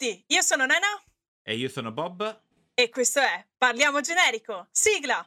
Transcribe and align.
tutti, 0.00 0.24
io 0.28 0.40
sono 0.40 0.64
Nena 0.64 0.86
E 1.42 1.56
io 1.56 1.68
sono 1.68 1.92
Bob. 1.92 2.42
e 2.72 2.88
questo 2.88 3.20
è 3.20 3.46
Parliamo 3.58 4.00
Generico. 4.00 4.66
Sigla! 4.70 5.22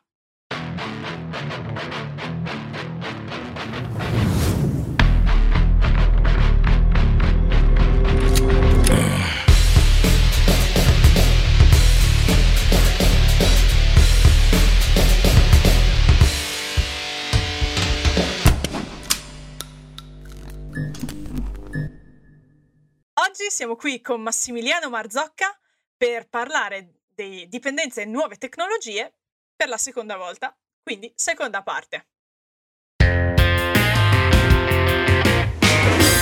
Oggi 23.44 23.56
siamo 23.56 23.76
qui 23.76 24.00
con 24.00 24.22
Massimiliano 24.22 24.90
Marzocca 24.90 25.54
per 25.98 26.30
parlare 26.30 27.02
di 27.14 27.46
dipendenze 27.50 28.04
e 28.04 28.06
nuove 28.06 28.38
tecnologie 28.38 29.16
per 29.54 29.68
la 29.68 29.76
seconda 29.76 30.16
volta, 30.16 30.58
quindi 30.82 31.12
seconda 31.14 31.62
parte. 31.62 32.08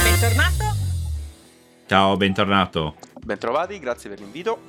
Bentornato. 0.03 0.65
Ciao, 1.85 2.17
bentornato. 2.17 2.95
Bentrovati, 3.19 3.77
grazie 3.77 4.09
per 4.09 4.17
l'invito. 4.17 4.59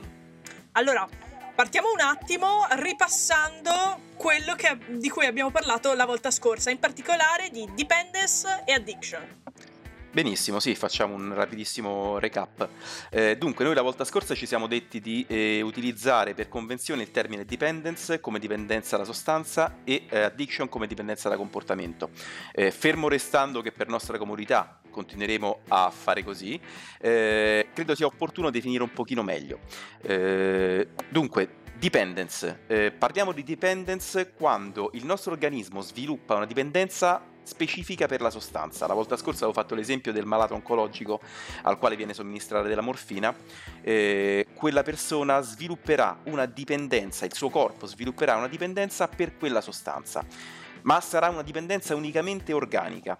Allora, 0.73 1.09
partiamo 1.55 1.91
un 1.91 2.00
attimo 2.00 2.66
ripassando 2.73 4.11
quello 4.14 4.55
che- 4.56 4.77
di 4.98 5.09
cui 5.09 5.25
abbiamo 5.25 5.50
parlato 5.50 5.95
la 5.95 6.05
volta 6.05 6.30
scorsa, 6.30 6.69
in 6.69 6.78
particolare 6.78 7.48
di 7.48 7.66
dependence 7.75 8.62
e 8.66 8.75
addiction. 8.75 9.41
Benissimo, 10.12 10.61
sì, 10.61 10.75
facciamo 10.75 11.15
un 11.15 11.33
rapidissimo 11.33 12.19
recap. 12.19 12.69
Eh, 13.09 13.39
dunque, 13.39 13.65
noi 13.65 13.75
la 13.75 13.80
volta 13.80 14.05
scorsa 14.05 14.34
ci 14.34 14.45
siamo 14.45 14.66
detti 14.66 15.01
di 15.01 15.25
eh, 15.27 15.62
utilizzare 15.62 16.34
per 16.34 16.51
convenzione 16.51 17.01
il 17.01 17.11
termine 17.11 17.47
dependence 17.47 18.20
come 18.20 18.39
dipendenza 18.39 18.98
da 18.98 19.05
sostanza 19.05 19.78
e 19.84 20.05
eh, 20.11 20.19
addiction 20.19 20.69
come 20.69 20.86
dipendenza 20.86 21.31
da 21.31 21.36
comportamento. 21.36 22.11
Eh, 22.53 22.70
fermo 22.70 23.09
restando 23.09 23.62
che 23.62 23.73
per 23.73 23.89
nostra 23.89 24.19
comodità 24.19 24.83
continueremo 24.91 25.61
a 25.69 25.89
fare 25.89 26.23
così, 26.23 26.61
eh, 27.01 27.69
credo 27.73 27.95
sia 27.95 28.05
opportuno 28.05 28.51
definire 28.51 28.83
un 28.83 28.92
pochino 28.92 29.23
meglio. 29.23 29.61
Eh, 30.03 30.89
dunque, 31.08 31.61
Dependence. 31.83 32.92
Parliamo 32.97 33.33
di 33.33 33.42
dependence 33.42 34.34
quando 34.34 34.91
il 34.92 35.05
nostro 35.05 35.33
organismo 35.33 35.81
sviluppa 35.81 36.36
una 36.36 36.47
dipendenza 36.47 37.31
specifica 37.43 38.07
per 38.07 38.21
la 38.21 38.31
sostanza. 38.31 38.87
La 38.87 38.95
volta 38.95 39.17
scorsa 39.17 39.45
avevo 39.45 39.61
fatto 39.61 39.75
l'esempio 39.75 40.12
del 40.12 40.27
malato 40.27 40.55
oncologico 40.55 41.21
al 41.62 41.79
quale 41.79 41.97
viene 41.97 42.15
somministrata 42.15 42.67
della 42.69 42.81
morfina. 42.81 43.35
Eh, 43.83 44.47
quella 44.55 44.83
persona 44.83 45.41
svilupperà 45.41 46.20
una 46.25 46.47
dipendenza, 46.47 47.25
il 47.25 47.35
suo 47.35 47.51
corpo 47.51 47.87
svilupperà 47.87 48.37
una 48.37 48.48
dipendenza 48.48 49.09
per 49.09 49.37
quella 49.37 49.61
sostanza, 49.61 50.25
ma 50.83 51.01
sarà 51.01 51.29
una 51.29 51.43
dipendenza 51.43 51.95
unicamente 51.95 52.53
organica. 52.53 53.17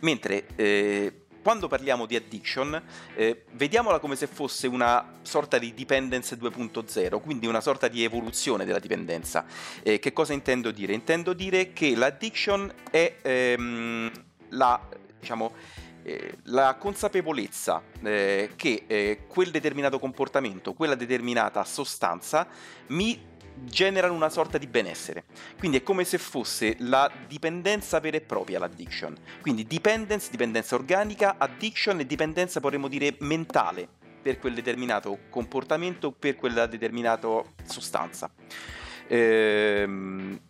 Mentre 0.00 0.46
eh, 0.56 1.23
quando 1.44 1.68
parliamo 1.68 2.06
di 2.06 2.16
addiction, 2.16 2.82
eh, 3.14 3.44
vediamola 3.52 3.98
come 3.98 4.16
se 4.16 4.26
fosse 4.26 4.66
una 4.66 5.18
sorta 5.20 5.58
di 5.58 5.74
dependence 5.74 6.38
2.0, 6.38 7.20
quindi 7.20 7.46
una 7.46 7.60
sorta 7.60 7.86
di 7.86 8.02
evoluzione 8.02 8.64
della 8.64 8.78
dipendenza. 8.78 9.44
Eh, 9.82 9.98
che 9.98 10.14
cosa 10.14 10.32
intendo 10.32 10.70
dire? 10.70 10.94
Intendo 10.94 11.34
dire 11.34 11.74
che 11.74 11.94
l'addiction 11.94 12.72
è 12.90 13.16
ehm, 13.20 14.10
la, 14.48 14.80
diciamo, 15.20 15.52
eh, 16.02 16.38
la 16.44 16.76
consapevolezza 16.78 17.82
eh, 18.02 18.52
che 18.56 18.84
eh, 18.86 19.24
quel 19.28 19.50
determinato 19.50 19.98
comportamento, 19.98 20.72
quella 20.72 20.94
determinata 20.94 21.62
sostanza 21.64 22.48
mi 22.86 23.32
generano 23.54 24.14
una 24.14 24.28
sorta 24.28 24.58
di 24.58 24.66
benessere. 24.66 25.24
Quindi 25.58 25.78
è 25.78 25.82
come 25.82 26.04
se 26.04 26.18
fosse 26.18 26.76
la 26.80 27.10
dipendenza 27.26 28.00
vera 28.00 28.16
e 28.16 28.20
propria 28.20 28.58
l'addiction. 28.58 29.16
Quindi 29.40 29.66
dependence, 29.66 30.30
dipendenza 30.30 30.74
organica, 30.74 31.36
addiction 31.38 32.00
e 32.00 32.06
dipendenza 32.06 32.60
potremmo 32.60 32.88
dire 32.88 33.16
mentale 33.20 33.88
per 34.22 34.38
quel 34.38 34.54
determinato 34.54 35.18
comportamento, 35.28 36.10
per 36.10 36.36
quella 36.36 36.66
determinata 36.66 37.42
sostanza. 37.64 38.30
Ehm, 39.08 40.40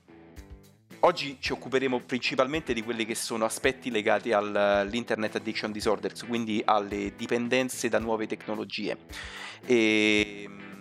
Oggi 1.04 1.36
ci 1.38 1.52
occuperemo 1.52 2.00
principalmente 2.00 2.72
di 2.72 2.82
quelli 2.82 3.04
che 3.04 3.14
sono 3.14 3.44
aspetti 3.44 3.90
legati 3.90 4.32
al- 4.32 4.56
all'Internet 4.56 5.36
Addiction 5.36 5.70
Disorders, 5.70 6.24
quindi 6.24 6.62
alle 6.64 7.12
dipendenze 7.14 7.90
da 7.90 7.98
nuove 7.98 8.26
tecnologie. 8.26 8.96
E, 9.66 10.46
mm, 10.48 10.73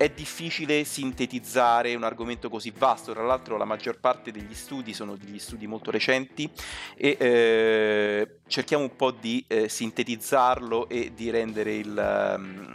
è 0.00 0.08
difficile 0.08 0.82
sintetizzare 0.84 1.94
un 1.94 2.04
argomento 2.04 2.48
così 2.48 2.72
vasto, 2.74 3.12
tra 3.12 3.22
l'altro 3.22 3.58
la 3.58 3.66
maggior 3.66 4.00
parte 4.00 4.32
degli 4.32 4.54
studi 4.54 4.94
sono 4.94 5.14
degli 5.14 5.38
studi 5.38 5.66
molto 5.66 5.90
recenti 5.90 6.50
e 6.96 7.16
eh, 7.20 8.36
cerchiamo 8.46 8.84
un 8.84 8.96
po' 8.96 9.10
di 9.10 9.44
eh, 9.46 9.68
sintetizzarlo 9.68 10.88
e 10.88 11.12
di 11.14 11.28
rendere 11.28 11.74
il, 11.74 12.34
um, 12.34 12.74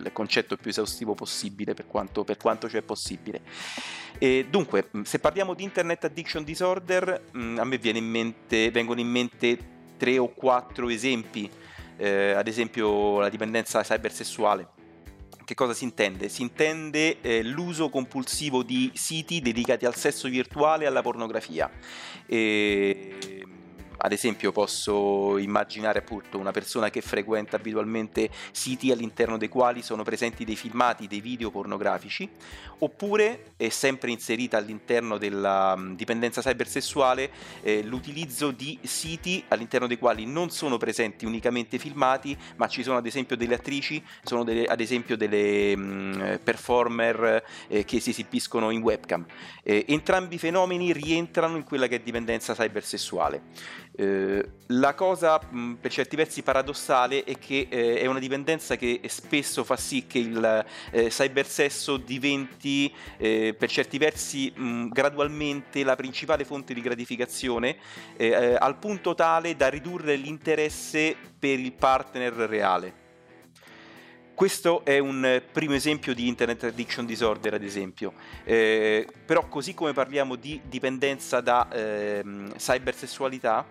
il 0.00 0.10
concetto 0.12 0.56
più 0.56 0.70
esaustivo 0.70 1.14
possibile 1.14 1.72
per 1.74 1.86
quanto, 1.86 2.24
per 2.24 2.36
quanto 2.36 2.66
c'è 2.66 2.82
possibile. 2.82 3.42
E 4.18 4.46
dunque, 4.50 4.90
se 5.04 5.20
parliamo 5.20 5.54
di 5.54 5.62
Internet 5.62 6.06
Addiction 6.06 6.42
Disorder, 6.42 7.26
mh, 7.30 7.58
a 7.60 7.64
me 7.64 7.78
in 7.80 8.04
mente, 8.04 8.72
vengono 8.72 8.98
in 8.98 9.08
mente 9.08 9.56
tre 9.96 10.18
o 10.18 10.30
quattro 10.34 10.88
esempi, 10.88 11.48
eh, 11.96 12.32
ad 12.32 12.48
esempio 12.48 13.20
la 13.20 13.28
dipendenza 13.28 13.82
cybersessuale. 13.82 14.75
Che 15.46 15.54
cosa 15.54 15.74
si 15.74 15.84
intende? 15.84 16.28
Si 16.28 16.42
intende 16.42 17.20
eh, 17.20 17.40
l'uso 17.44 17.88
compulsivo 17.88 18.64
di 18.64 18.90
siti 18.94 19.40
dedicati 19.40 19.86
al 19.86 19.94
sesso 19.94 20.26
virtuale 20.26 20.82
e 20.82 20.86
alla 20.88 21.02
pornografia. 21.02 21.70
E, 22.26 23.35
ad 23.96 24.12
esempio 24.12 24.52
posso 24.52 25.38
immaginare 25.38 26.00
appunto 26.00 26.38
una 26.38 26.50
persona 26.50 26.90
che 26.90 27.00
frequenta 27.00 27.56
abitualmente 27.56 28.30
siti 28.52 28.90
all'interno 28.90 29.36
dei 29.36 29.48
quali 29.48 29.82
sono 29.82 30.02
presenti 30.02 30.44
dei 30.44 30.56
filmati, 30.56 31.06
dei 31.06 31.20
video 31.20 31.50
pornografici, 31.50 32.28
oppure 32.78 33.52
è 33.56 33.68
sempre 33.68 34.10
inserita 34.10 34.56
all'interno 34.56 35.18
della 35.18 35.76
mh, 35.76 35.96
dipendenza 35.96 36.40
cybersessuale 36.40 37.30
eh, 37.62 37.82
l'utilizzo 37.82 38.50
di 38.50 38.78
siti 38.82 39.42
all'interno 39.48 39.86
dei 39.86 39.98
quali 39.98 40.26
non 40.26 40.50
sono 40.50 40.76
presenti 40.76 41.24
unicamente 41.24 41.78
filmati, 41.78 42.36
ma 42.56 42.68
ci 42.68 42.82
sono 42.82 42.98
ad 42.98 43.06
esempio 43.06 43.36
delle 43.36 43.54
attrici, 43.54 44.02
sono 44.22 44.44
delle- 44.44 44.66
ad 44.66 44.80
esempio 44.80 45.16
delle 45.16 45.76
mh, 45.76 46.40
performer 46.42 47.42
eh, 47.68 47.84
che 47.84 48.00
si 48.00 48.10
esibiscono 48.10 48.70
in 48.70 48.82
webcam. 48.82 49.24
Eh, 49.62 49.84
entrambi 49.88 50.36
i 50.36 50.38
fenomeni 50.38 50.92
rientrano 50.92 51.56
in 51.56 51.64
quella 51.64 51.86
che 51.86 51.96
è 51.96 52.00
dipendenza 52.00 52.54
cybersessuale. 52.54 53.42
Eh, 53.98 54.46
la 54.66 54.92
cosa 54.92 55.38
per 55.38 55.90
certi 55.90 56.16
versi 56.16 56.42
paradossale 56.42 57.24
è 57.24 57.38
che 57.38 57.66
eh, 57.70 58.00
è 58.00 58.04
una 58.04 58.18
dipendenza 58.18 58.76
che 58.76 59.00
spesso 59.06 59.64
fa 59.64 59.76
sì 59.76 60.06
che 60.06 60.18
il 60.18 60.66
eh, 60.90 61.08
cybersesso 61.08 61.96
diventi 61.96 62.92
eh, 63.16 63.54
per 63.58 63.70
certi 63.70 63.96
versi 63.96 64.52
mh, 64.54 64.88
gradualmente 64.88 65.82
la 65.82 65.96
principale 65.96 66.44
fonte 66.44 66.74
di 66.74 66.82
gratificazione 66.82 67.76
eh, 68.18 68.26
eh, 68.26 68.56
al 68.58 68.76
punto 68.76 69.14
tale 69.14 69.56
da 69.56 69.68
ridurre 69.68 70.16
l'interesse 70.16 71.16
per 71.38 71.58
il 71.58 71.72
partner 71.72 72.34
reale. 72.34 73.04
Questo 74.34 74.84
è 74.84 74.98
un 74.98 75.24
eh, 75.24 75.40
primo 75.40 75.72
esempio 75.72 76.12
di 76.12 76.28
Internet 76.28 76.64
Addiction 76.64 77.06
Disorder, 77.06 77.54
ad 77.54 77.62
esempio. 77.62 78.12
Eh, 78.44 79.08
però, 79.24 79.48
così 79.48 79.72
come 79.72 79.94
parliamo 79.94 80.34
di 80.34 80.60
dipendenza 80.68 81.40
da 81.40 81.66
ehm, 81.72 82.54
cybersessualità, 82.54 83.66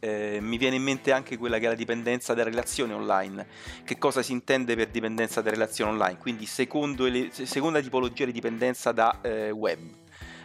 eh, 0.00 0.38
mi 0.40 0.58
viene 0.58 0.76
in 0.76 0.82
mente 0.82 1.12
anche 1.12 1.36
quella 1.36 1.58
che 1.58 1.66
è 1.66 1.68
la 1.68 1.74
dipendenza 1.74 2.34
da 2.34 2.42
relazione 2.44 2.92
online. 2.92 3.46
Che 3.84 3.98
cosa 3.98 4.22
si 4.22 4.32
intende 4.32 4.76
per 4.76 4.88
dipendenza 4.88 5.40
da 5.40 5.50
relazione 5.50 5.92
online? 5.92 6.18
Quindi, 6.18 6.48
ele- 6.56 7.30
seconda 7.32 7.80
tipologia 7.80 8.24
di 8.24 8.32
dipendenza 8.32 8.92
da 8.92 9.20
eh, 9.22 9.50
web. 9.50 9.80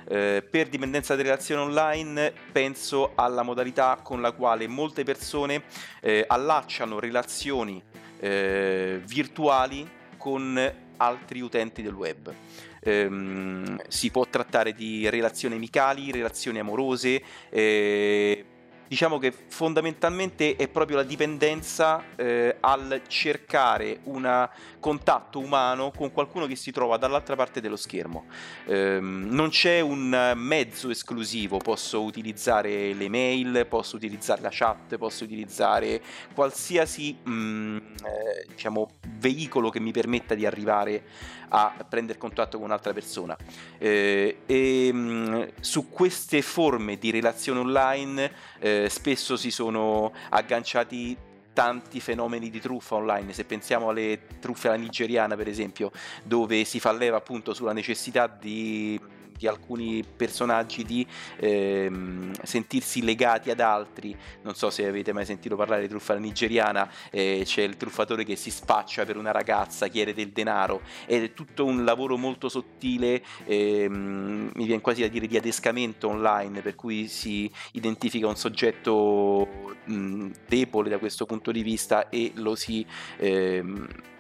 Eh, 0.06 0.46
per 0.50 0.68
dipendenza 0.68 1.16
da 1.16 1.22
relazione 1.22 1.62
online 1.62 2.34
penso 2.52 3.14
alla 3.16 3.42
modalità 3.42 4.00
con 4.04 4.22
la 4.22 4.34
quale 4.34 4.68
molte 4.68 5.04
persone 5.04 5.64
eh, 6.02 6.26
allacciano 6.28 7.00
relazioni 7.00 7.82
eh, 8.20 9.02
virtuali 9.06 9.90
con 10.18 10.72
altri 10.98 11.42
utenti 11.42 11.82
del 11.82 11.94
web. 11.94 12.34
Ehm, 12.82 13.82
si 13.88 14.12
può 14.12 14.26
trattare 14.30 14.74
di 14.74 15.10
relazioni 15.10 15.56
amicali, 15.56 16.12
relazioni 16.12 16.60
amorose, 16.60 17.22
eh, 17.50 18.46
diciamo 18.94 19.18
che 19.18 19.32
fondamentalmente 19.32 20.56
è 20.56 20.68
proprio 20.68 20.98
la 20.98 21.04
dipendenza 21.04 22.04
eh, 22.16 22.58
al 22.60 23.02
cercare 23.08 24.02
un 24.04 24.48
contatto 24.84 25.40
umano 25.40 25.92
con 25.96 26.12
qualcuno 26.12 26.46
che 26.46 26.58
si 26.58 26.72
trova 26.72 26.98
dall'altra 26.98 27.38
parte 27.38 27.62
dello 27.62 27.78
schermo. 27.78 28.26
Ehm, 28.66 29.30
non 29.30 29.48
c'è 29.48 29.80
un 29.80 30.34
mezzo 30.36 30.90
esclusivo, 30.90 31.58
posso 31.58 32.04
utilizzare 32.04 32.94
le 32.94 33.08
mail, 33.08 33.66
posso 33.70 33.96
utilizzare 33.96 34.42
la 34.42 34.50
chat, 34.52 34.98
posso 34.98 35.24
utilizzare 35.24 36.02
qualsiasi 36.34 37.18
mm, 37.28 37.78
eh, 37.78 38.46
diciamo 38.50 38.90
veicolo 39.20 39.70
che 39.70 39.80
mi 39.80 39.94
permetta 39.94 40.36
di 40.36 40.46
arrivare 40.46 41.04
a 41.48 41.86
prendere 41.88 42.20
contatto 42.20 42.58
con 42.58 42.66
un'altra 42.66 42.92
persona. 42.92 43.38
Eh, 43.78 44.40
e 44.46 44.92
mh, 44.92 44.98
mm, 44.98 45.44
su 45.62 45.90
queste 45.90 46.42
forme 46.42 46.98
di 46.98 47.10
relazione 47.10 47.62
online 47.62 48.32
eh, 48.60 48.90
spesso 48.90 49.38
si 49.38 49.50
sono 49.50 50.12
agganciati 50.30 51.32
tanti 51.54 52.00
fenomeni 52.00 52.50
di 52.50 52.60
truffa 52.60 52.96
online, 52.96 53.34
se 53.34 53.46
pensiamo 53.46 53.90
alle 53.90 54.20
truffe 54.40 54.68
alla 54.68 54.78
nigeriana 54.78 55.36
per 55.36 55.48
esempio, 55.48 55.92
dove 56.24 56.64
si 56.66 56.80
fa 56.80 56.92
leva 56.92 57.18
appunto 57.18 57.54
sulla 57.54 57.74
necessità 57.74 58.28
di 58.28 59.00
di 59.38 59.48
alcuni 59.48 60.04
personaggi 60.04 60.84
di 60.84 61.06
ehm, 61.38 62.32
sentirsi 62.44 63.04
legati 63.04 63.50
ad 63.50 63.60
altri. 63.60 64.16
Non 64.42 64.56
so 64.56 64.70
se 64.70 64.86
avete 64.86 65.14
mai 65.14 65.26
sentito 65.26 65.56
parlare 65.56 65.82
di 65.82 65.88
truffa 65.88 66.16
nigeriana, 66.16 66.90
eh, 67.12 67.42
c'è 67.44 67.62
il 67.62 67.78
truffatore 67.78 68.24
che 68.24 68.36
si 68.36 68.52
spaccia 68.52 69.06
per 69.06 69.18
una 69.18 69.32
ragazza, 69.32 69.88
chiede 69.88 70.14
del 70.14 70.30
denaro 70.30 70.82
ed 71.06 71.24
è 71.24 71.34
tutto 71.34 71.66
un 71.66 71.84
lavoro 71.84 72.18
molto 72.18 72.50
sottile, 72.50 73.24
ehm, 73.46 74.52
mi 74.54 74.66
viene 74.66 74.82
quasi 74.82 75.02
da 75.02 75.08
dire 75.08 75.28
di 75.28 75.38
adescamento 75.38 76.08
online, 76.08 76.62
per 76.62 76.76
cui 76.76 77.08
si 77.08 77.52
identifica 77.74 78.28
un 78.28 78.36
soggetto 78.36 79.76
mh, 79.86 80.30
debole 80.48 80.90
da 80.90 80.98
questo 80.98 81.26
punto 81.26 81.52
di 81.52 81.62
vista 81.62 82.10
e 82.10 82.32
lo 82.36 82.56
si... 82.56 82.86
Ehm, 83.18 84.12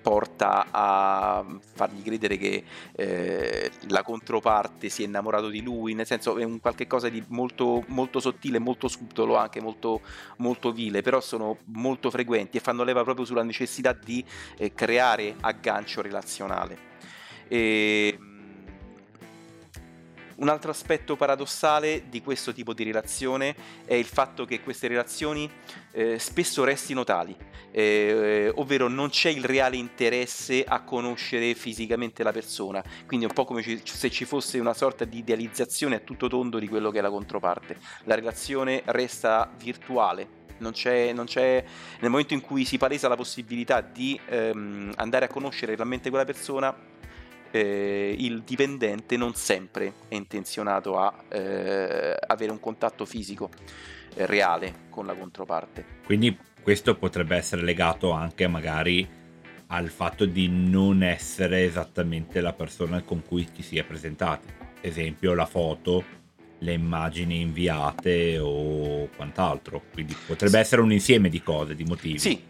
porta 0.00 0.66
a 0.70 1.44
fargli 1.74 2.02
credere 2.02 2.36
che 2.36 2.64
eh, 2.92 3.70
la 3.88 4.02
controparte 4.02 4.88
si 4.88 5.02
è 5.02 5.06
innamorato 5.06 5.48
di 5.48 5.62
lui, 5.62 5.94
nel 5.94 6.06
senso 6.06 6.38
è 6.38 6.44
un 6.44 6.60
qualche 6.60 6.86
cosa 6.86 7.08
di 7.08 7.22
molto, 7.28 7.84
molto 7.88 8.20
sottile, 8.20 8.58
molto 8.58 8.88
subdolo, 8.88 9.36
anche 9.36 9.60
molto, 9.60 10.00
molto 10.38 10.72
vile, 10.72 11.02
però 11.02 11.20
sono 11.20 11.58
molto 11.66 12.10
frequenti 12.10 12.56
e 12.56 12.60
fanno 12.60 12.84
leva 12.84 13.02
proprio 13.02 13.24
sulla 13.24 13.42
necessità 13.42 13.92
di 13.92 14.24
eh, 14.56 14.72
creare 14.72 15.36
aggancio 15.40 16.02
relazionale. 16.02 16.88
E, 17.48 18.18
un 20.40 20.48
altro 20.48 20.70
aspetto 20.70 21.16
paradossale 21.16 22.08
di 22.08 22.22
questo 22.22 22.52
tipo 22.52 22.72
di 22.72 22.82
relazione 22.84 23.54
è 23.84 23.94
il 23.94 24.06
fatto 24.06 24.44
che 24.44 24.60
queste 24.60 24.88
relazioni 24.88 25.50
eh, 25.92 26.18
spesso 26.18 26.64
restino 26.64 27.04
tali, 27.04 27.36
eh, 27.70 28.50
ovvero 28.56 28.88
non 28.88 29.10
c'è 29.10 29.28
il 29.28 29.44
reale 29.44 29.76
interesse 29.76 30.64
a 30.64 30.82
conoscere 30.82 31.54
fisicamente 31.54 32.22
la 32.22 32.32
persona, 32.32 32.82
quindi 33.06 33.26
è 33.26 33.28
un 33.28 33.34
po' 33.34 33.44
come 33.44 33.62
se 33.62 34.10
ci 34.10 34.24
fosse 34.24 34.58
una 34.58 34.74
sorta 34.74 35.04
di 35.04 35.18
idealizzazione 35.18 35.96
a 35.96 36.00
tutto 36.00 36.28
tondo 36.28 36.58
di 36.58 36.68
quello 36.68 36.90
che 36.90 36.98
è 36.98 37.02
la 37.02 37.10
controparte. 37.10 37.78
La 38.04 38.14
relazione 38.14 38.82
resta 38.86 39.50
virtuale, 39.58 40.38
non 40.58 40.72
c'è, 40.72 41.12
non 41.12 41.26
c'è, 41.26 41.64
nel 42.00 42.10
momento 42.10 42.34
in 42.34 42.40
cui 42.40 42.64
si 42.64 42.78
palesa 42.78 43.08
la 43.08 43.16
possibilità 43.16 43.80
di 43.80 44.18
ehm, 44.26 44.92
andare 44.96 45.26
a 45.26 45.28
conoscere 45.28 45.74
realmente 45.74 46.08
quella 46.08 46.24
persona, 46.24 46.74
eh, 47.50 48.14
il 48.18 48.42
dipendente 48.42 49.16
non 49.16 49.34
sempre 49.34 49.92
è 50.08 50.14
intenzionato 50.14 50.98
a 50.98 51.12
eh, 51.28 52.16
avere 52.26 52.52
un 52.52 52.60
contatto 52.60 53.04
fisico 53.04 53.50
eh, 54.14 54.26
reale 54.26 54.86
con 54.90 55.06
la 55.06 55.14
controparte. 55.14 55.84
Quindi 56.04 56.36
questo 56.62 56.96
potrebbe 56.96 57.36
essere 57.36 57.62
legato 57.62 58.10
anche 58.10 58.46
magari 58.46 59.18
al 59.68 59.88
fatto 59.88 60.24
di 60.24 60.48
non 60.48 61.02
essere 61.02 61.64
esattamente 61.64 62.40
la 62.40 62.52
persona 62.52 63.02
con 63.02 63.22
cui 63.24 63.46
ti 63.50 63.62
si 63.62 63.78
è 63.78 63.84
presentati. 63.84 64.48
Esempio 64.80 65.34
la 65.34 65.46
foto, 65.46 66.04
le 66.58 66.72
immagini 66.72 67.40
inviate 67.40 68.38
o 68.38 69.08
quant'altro. 69.14 69.82
Quindi 69.92 70.16
potrebbe 70.26 70.56
sì. 70.56 70.60
essere 70.60 70.80
un 70.82 70.92
insieme 70.92 71.28
di 71.28 71.40
cose, 71.42 71.76
di 71.76 71.84
motivi. 71.84 72.18
Sì, 72.18 72.42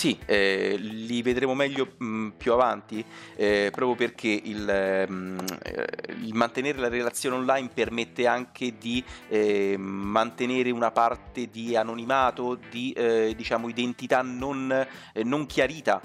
sì, 0.00 0.18
eh, 0.24 0.76
li 0.78 1.20
vedremo 1.20 1.54
meglio 1.54 1.92
mh, 1.98 2.04
mm, 2.06 2.28
più 2.38 2.54
avanti, 2.54 3.04
eh, 3.36 3.68
proprio 3.70 3.94
perché 3.96 4.28
il, 4.28 5.04
mh, 5.06 5.12
mm, 5.12 5.38
eh, 5.62 5.86
il, 6.22 6.32
mantenere 6.32 6.78
la 6.78 6.88
relazione 6.88 7.36
online 7.36 7.68
permette 7.68 8.26
anche 8.26 8.78
di 8.78 9.04
eh, 9.28 9.76
mantenere 9.76 10.70
una 10.70 10.90
parte 10.90 11.50
di 11.50 11.76
anonimato, 11.76 12.58
di 12.70 12.92
eh, 12.92 13.34
diciamo, 13.36 13.68
identità 13.68 14.22
non, 14.22 14.72
eh, 15.12 15.22
non 15.22 15.44
chiarita 15.44 16.00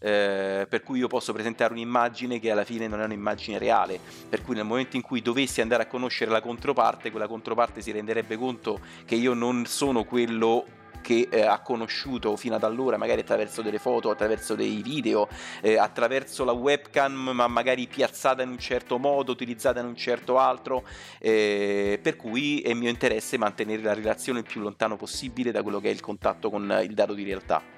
eh, 0.00 0.66
per 0.68 0.82
cui 0.82 0.98
io 0.98 1.06
posso 1.06 1.32
presentare 1.32 1.72
un'immagine 1.72 2.40
che 2.40 2.50
alla 2.50 2.64
fine 2.64 2.88
non 2.88 3.00
è 3.00 3.04
un'immagine 3.04 3.58
reale, 3.58 4.00
per 4.28 4.42
cui 4.42 4.56
nel 4.56 4.64
momento 4.64 4.96
in 4.96 5.02
cui 5.02 5.22
dovessi 5.22 5.60
andare 5.60 5.84
a 5.84 5.86
conoscere 5.86 6.32
la 6.32 6.40
controparte, 6.40 7.12
quella 7.12 7.28
controparte 7.28 7.80
si 7.80 7.92
renderebbe 7.92 8.36
conto 8.36 8.80
che 9.04 9.14
io 9.14 9.34
non 9.34 9.66
sono 9.66 10.02
quello 10.02 10.66
che 11.06 11.28
eh, 11.30 11.42
ha 11.42 11.60
conosciuto 11.60 12.34
fino 12.34 12.56
ad 12.56 12.64
allora, 12.64 12.96
magari 12.96 13.20
attraverso 13.20 13.62
delle 13.62 13.78
foto, 13.78 14.10
attraverso 14.10 14.56
dei 14.56 14.82
video, 14.82 15.28
eh, 15.60 15.78
attraverso 15.78 16.42
la 16.42 16.50
webcam, 16.50 17.30
ma 17.32 17.46
magari 17.46 17.86
piazzata 17.86 18.42
in 18.42 18.48
un 18.48 18.58
certo 18.58 18.98
modo, 18.98 19.30
utilizzata 19.30 19.78
in 19.78 19.86
un 19.86 19.94
certo 19.94 20.36
altro, 20.40 20.84
eh, 21.20 22.00
per 22.02 22.16
cui 22.16 22.60
è 22.60 22.74
mio 22.74 22.90
interesse 22.90 23.38
mantenere 23.38 23.82
la 23.82 23.94
relazione 23.94 24.40
il 24.40 24.46
più 24.46 24.60
lontano 24.60 24.96
possibile 24.96 25.52
da 25.52 25.62
quello 25.62 25.78
che 25.78 25.90
è 25.90 25.92
il 25.92 26.00
contatto 26.00 26.50
con 26.50 26.76
il 26.82 26.92
dato 26.92 27.14
di 27.14 27.22
realtà. 27.22 27.75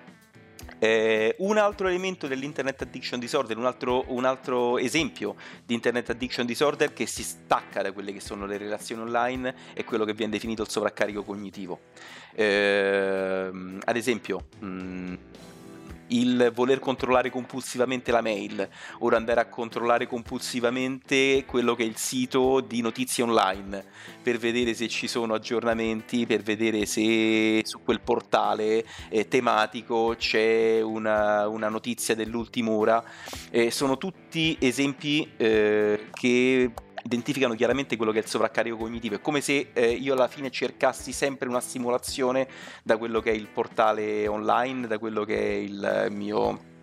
Eh, 0.79 1.35
un 1.39 1.59
altro 1.59 1.89
elemento 1.89 2.27
dell'Internet 2.29 2.83
Addiction 2.83 3.19
Disorder, 3.19 3.57
un 3.57 3.67
altro, 3.67 4.05
un 4.09 4.25
altro, 4.25 4.79
esempio 4.79 5.35
di 5.65 5.75
Internet 5.75 6.11
Addiction 6.11 6.47
Disorder 6.47 6.93
che 6.93 7.07
si 7.07 7.23
stacca 7.23 7.83
da 7.83 7.93
quelle 7.93 8.13
che 8.13 8.21
sono 8.21 8.47
le 8.47 8.59
relazioni 8.59 9.03
online 9.03 9.55
è 9.75 9.85
quello 9.85 10.05
che 10.05 10.15
viene 10.15 10.33
definito 10.33 10.63
il 10.63 10.69
sovraccarico 10.69 11.25
cognitivo. 11.25 11.81
Eh, 12.35 13.51
ad 13.85 13.97
esempio, 13.97 14.47
mh, 14.61 14.67
mm, 14.67 15.15
il 16.09 16.51
voler 16.55 16.79
controllare 16.79 17.31
compulsivamente 17.31 18.11
la 18.11 18.21
mail, 18.21 18.69
ora 19.01 19.17
andare 19.17 19.41
a 19.41 19.47
controllare 19.47 20.07
compulsivamente 20.07 21.45
quello 21.47 21.75
che 21.75 21.83
è 21.83 21.87
il 21.87 21.97
sito 21.97 22.61
di 22.61 22.81
notizie 22.81 23.25
online 23.25 23.85
per 24.23 24.39
vedere 24.39 24.75
se 24.75 24.89
ci 24.89 25.09
sono 25.09 25.35
aggiornamenti, 25.35 26.27
per 26.27 26.43
vedere 26.43 26.87
se 26.87 27.61
su 27.65 27.83
quel 27.83 28.01
portale 28.01 28.85
eh, 29.09 29.27
tematico 29.27 30.15
c'è 30.19 30.81
una, 30.81 31.49
una, 31.49 31.69
notizia 31.69 32.15
dell'ultima 32.15 32.71
ora. 32.71 33.03
Eh, 33.51 33.71
sono 33.71 33.97
tutti 33.97 34.57
esempi 34.61 35.29
eh, 35.37 36.09
che 36.13 36.71
identificano 37.05 37.55
chiaramente 37.55 37.97
quello 37.97 38.13
che 38.13 38.19
è 38.19 38.23
il 38.23 38.29
sovraccarico 38.29 38.77
cognitivo. 38.77 39.17
È 39.17 39.21
come 39.21 39.41
se 39.41 39.71
eh, 39.73 39.91
io 39.91 40.13
alla 40.15 40.29
fine 40.29 40.51
cercassi 40.51 41.13
sempre 41.13 41.49
una 41.49 41.61
stimolazione 41.61 42.49
da 42.83 42.97
quello 42.97 43.21
che 43.21 43.31
è 43.31 43.35
il 43.35 43.49
portale 43.49 44.27
online, 44.27 44.87
da 44.87 44.99
quello 44.99 45.25
che 45.25 45.39
è 45.39 45.55
il 45.55 46.07
mio 46.11 46.77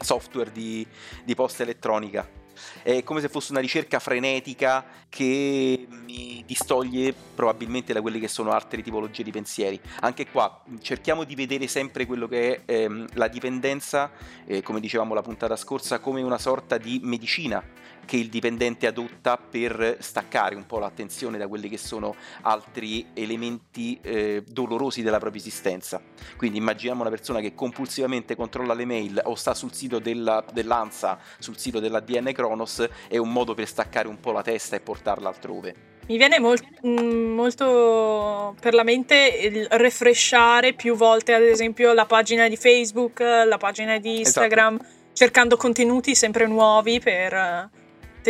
software 0.00 0.52
di, 0.52 0.86
di 1.24 1.34
posta 1.34 1.62
elettronica 1.62 2.38
è 2.82 3.02
come 3.02 3.20
se 3.20 3.28
fosse 3.28 3.52
una 3.52 3.60
ricerca 3.60 3.98
frenetica 3.98 4.84
che 5.08 5.86
mi 5.88 6.42
distoglie 6.46 7.14
probabilmente 7.34 7.92
da 7.92 8.00
quelle 8.00 8.18
che 8.18 8.28
sono 8.28 8.50
altre 8.50 8.82
tipologie 8.82 9.22
di 9.22 9.30
pensieri. 9.30 9.80
Anche 10.00 10.28
qua 10.28 10.62
cerchiamo 10.80 11.24
di 11.24 11.34
vedere 11.34 11.66
sempre 11.66 12.06
quello 12.06 12.26
che 12.26 12.62
è 12.64 12.72
ehm, 12.82 13.06
la 13.14 13.28
dipendenza, 13.28 14.10
eh, 14.46 14.62
come 14.62 14.80
dicevamo 14.80 15.14
la 15.14 15.22
puntata 15.22 15.56
scorsa, 15.56 15.98
come 15.98 16.22
una 16.22 16.38
sorta 16.38 16.78
di 16.78 17.00
medicina 17.02 17.62
che 18.08 18.16
il 18.16 18.30
dipendente 18.30 18.86
adotta 18.86 19.36
per 19.36 19.98
staccare 20.00 20.54
un 20.54 20.64
po' 20.64 20.78
l'attenzione 20.78 21.36
da 21.36 21.46
quelli 21.46 21.68
che 21.68 21.76
sono 21.76 22.14
altri 22.40 23.08
elementi 23.12 23.98
eh, 24.00 24.42
dolorosi 24.48 25.02
della 25.02 25.18
propria 25.18 25.42
esistenza. 25.42 26.00
Quindi 26.38 26.56
immaginiamo 26.56 27.02
una 27.02 27.10
persona 27.10 27.40
che 27.40 27.54
compulsivamente 27.54 28.34
controlla 28.34 28.72
le 28.72 28.86
mail 28.86 29.20
o 29.24 29.34
sta 29.34 29.52
sul 29.52 29.74
sito 29.74 29.98
della, 29.98 30.42
dell'ANSA, 30.50 31.18
sul 31.38 31.58
sito 31.58 31.80
dell'ADN 31.80 32.32
Kronos, 32.32 32.88
è 33.08 33.18
un 33.18 33.30
modo 33.30 33.52
per 33.52 33.68
staccare 33.68 34.08
un 34.08 34.18
po' 34.20 34.32
la 34.32 34.42
testa 34.42 34.74
e 34.74 34.80
portarla 34.80 35.28
altrove. 35.28 35.74
Mi 36.06 36.16
viene 36.16 36.40
molt, 36.40 36.64
mm, 36.86 37.34
molto 37.34 38.56
per 38.58 38.72
la 38.72 38.84
mente 38.84 39.38
il 39.38 39.66
refreshare 39.72 40.72
più 40.72 40.96
volte, 40.96 41.34
ad 41.34 41.42
esempio, 41.42 41.92
la 41.92 42.06
pagina 42.06 42.48
di 42.48 42.56
Facebook, 42.56 43.20
la 43.20 43.58
pagina 43.58 43.98
di 43.98 44.22
esatto. 44.22 44.40
Instagram, 44.46 44.74
esatto. 44.76 45.12
cercando 45.12 45.58
contenuti 45.58 46.14
sempre 46.14 46.46
nuovi 46.46 47.00
per 47.00 47.76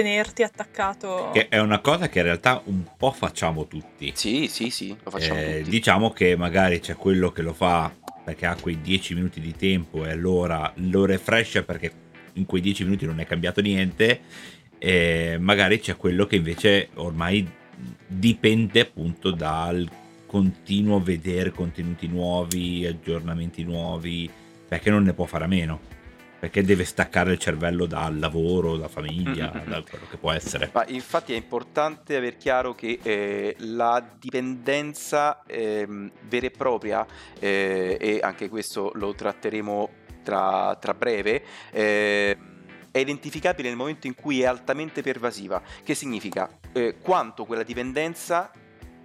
tenerti 0.02 0.44
attaccato. 0.44 1.30
Che 1.32 1.48
è 1.48 1.58
una 1.58 1.80
cosa 1.80 2.08
che 2.08 2.18
in 2.18 2.24
realtà 2.24 2.62
un 2.66 2.84
po' 2.96 3.10
facciamo 3.10 3.66
tutti. 3.66 4.12
Sì, 4.14 4.46
sì, 4.48 4.70
sì, 4.70 4.96
lo 5.02 5.10
facciamo 5.10 5.40
eh, 5.40 5.58
tutti. 5.58 5.70
Diciamo 5.70 6.10
che 6.12 6.36
magari 6.36 6.78
c'è 6.78 6.94
quello 6.94 7.32
che 7.32 7.42
lo 7.42 7.52
fa 7.52 7.92
perché 8.24 8.46
ha 8.46 8.56
quei 8.60 8.80
10 8.80 9.14
minuti 9.14 9.40
di 9.40 9.56
tempo 9.56 10.04
e 10.04 10.10
allora 10.10 10.70
lo 10.76 11.04
refrescia 11.04 11.62
perché 11.62 11.90
in 12.34 12.46
quei 12.46 12.60
10 12.60 12.84
minuti 12.84 13.06
non 13.06 13.18
è 13.18 13.26
cambiato 13.26 13.60
niente 13.60 14.20
e 14.78 15.36
magari 15.40 15.80
c'è 15.80 15.96
quello 15.96 16.26
che 16.26 16.36
invece 16.36 16.90
ormai 16.94 17.48
dipende 18.06 18.80
appunto 18.80 19.30
dal 19.32 19.88
continuo 20.26 21.00
vedere 21.00 21.50
contenuti 21.50 22.06
nuovi, 22.06 22.86
aggiornamenti 22.86 23.64
nuovi, 23.64 24.30
perché 24.68 24.90
non 24.90 25.02
ne 25.02 25.14
può 25.14 25.24
fare 25.24 25.44
a 25.44 25.48
meno 25.48 25.96
perché 26.38 26.62
deve 26.62 26.84
staccare 26.84 27.32
il 27.32 27.38
cervello 27.38 27.86
dal 27.86 28.18
lavoro, 28.18 28.76
da 28.76 28.88
famiglia, 28.88 29.52
mm-hmm. 29.54 29.68
da 29.68 29.82
quello 29.82 30.06
che 30.08 30.16
può 30.16 30.30
essere. 30.30 30.70
Ma 30.72 30.86
infatti 30.86 31.32
è 31.32 31.36
importante 31.36 32.16
aver 32.16 32.36
chiaro 32.36 32.74
che 32.74 33.00
eh, 33.02 33.56
la 33.58 34.04
dipendenza 34.18 35.42
eh, 35.44 35.86
vera 35.86 36.46
e 36.46 36.50
propria, 36.50 37.06
eh, 37.38 37.96
e 38.00 38.20
anche 38.22 38.48
questo 38.48 38.92
lo 38.94 39.14
tratteremo 39.14 39.90
tra, 40.22 40.76
tra 40.80 40.94
breve. 40.94 41.42
Eh, 41.72 42.36
è 42.90 42.98
identificabile 42.98 43.68
nel 43.68 43.76
momento 43.76 44.06
in 44.06 44.14
cui 44.14 44.42
è 44.42 44.46
altamente 44.46 45.02
pervasiva, 45.02 45.60
che 45.82 45.94
significa 45.94 46.48
eh, 46.72 46.96
quanto 47.00 47.44
quella 47.44 47.62
dipendenza 47.62 48.50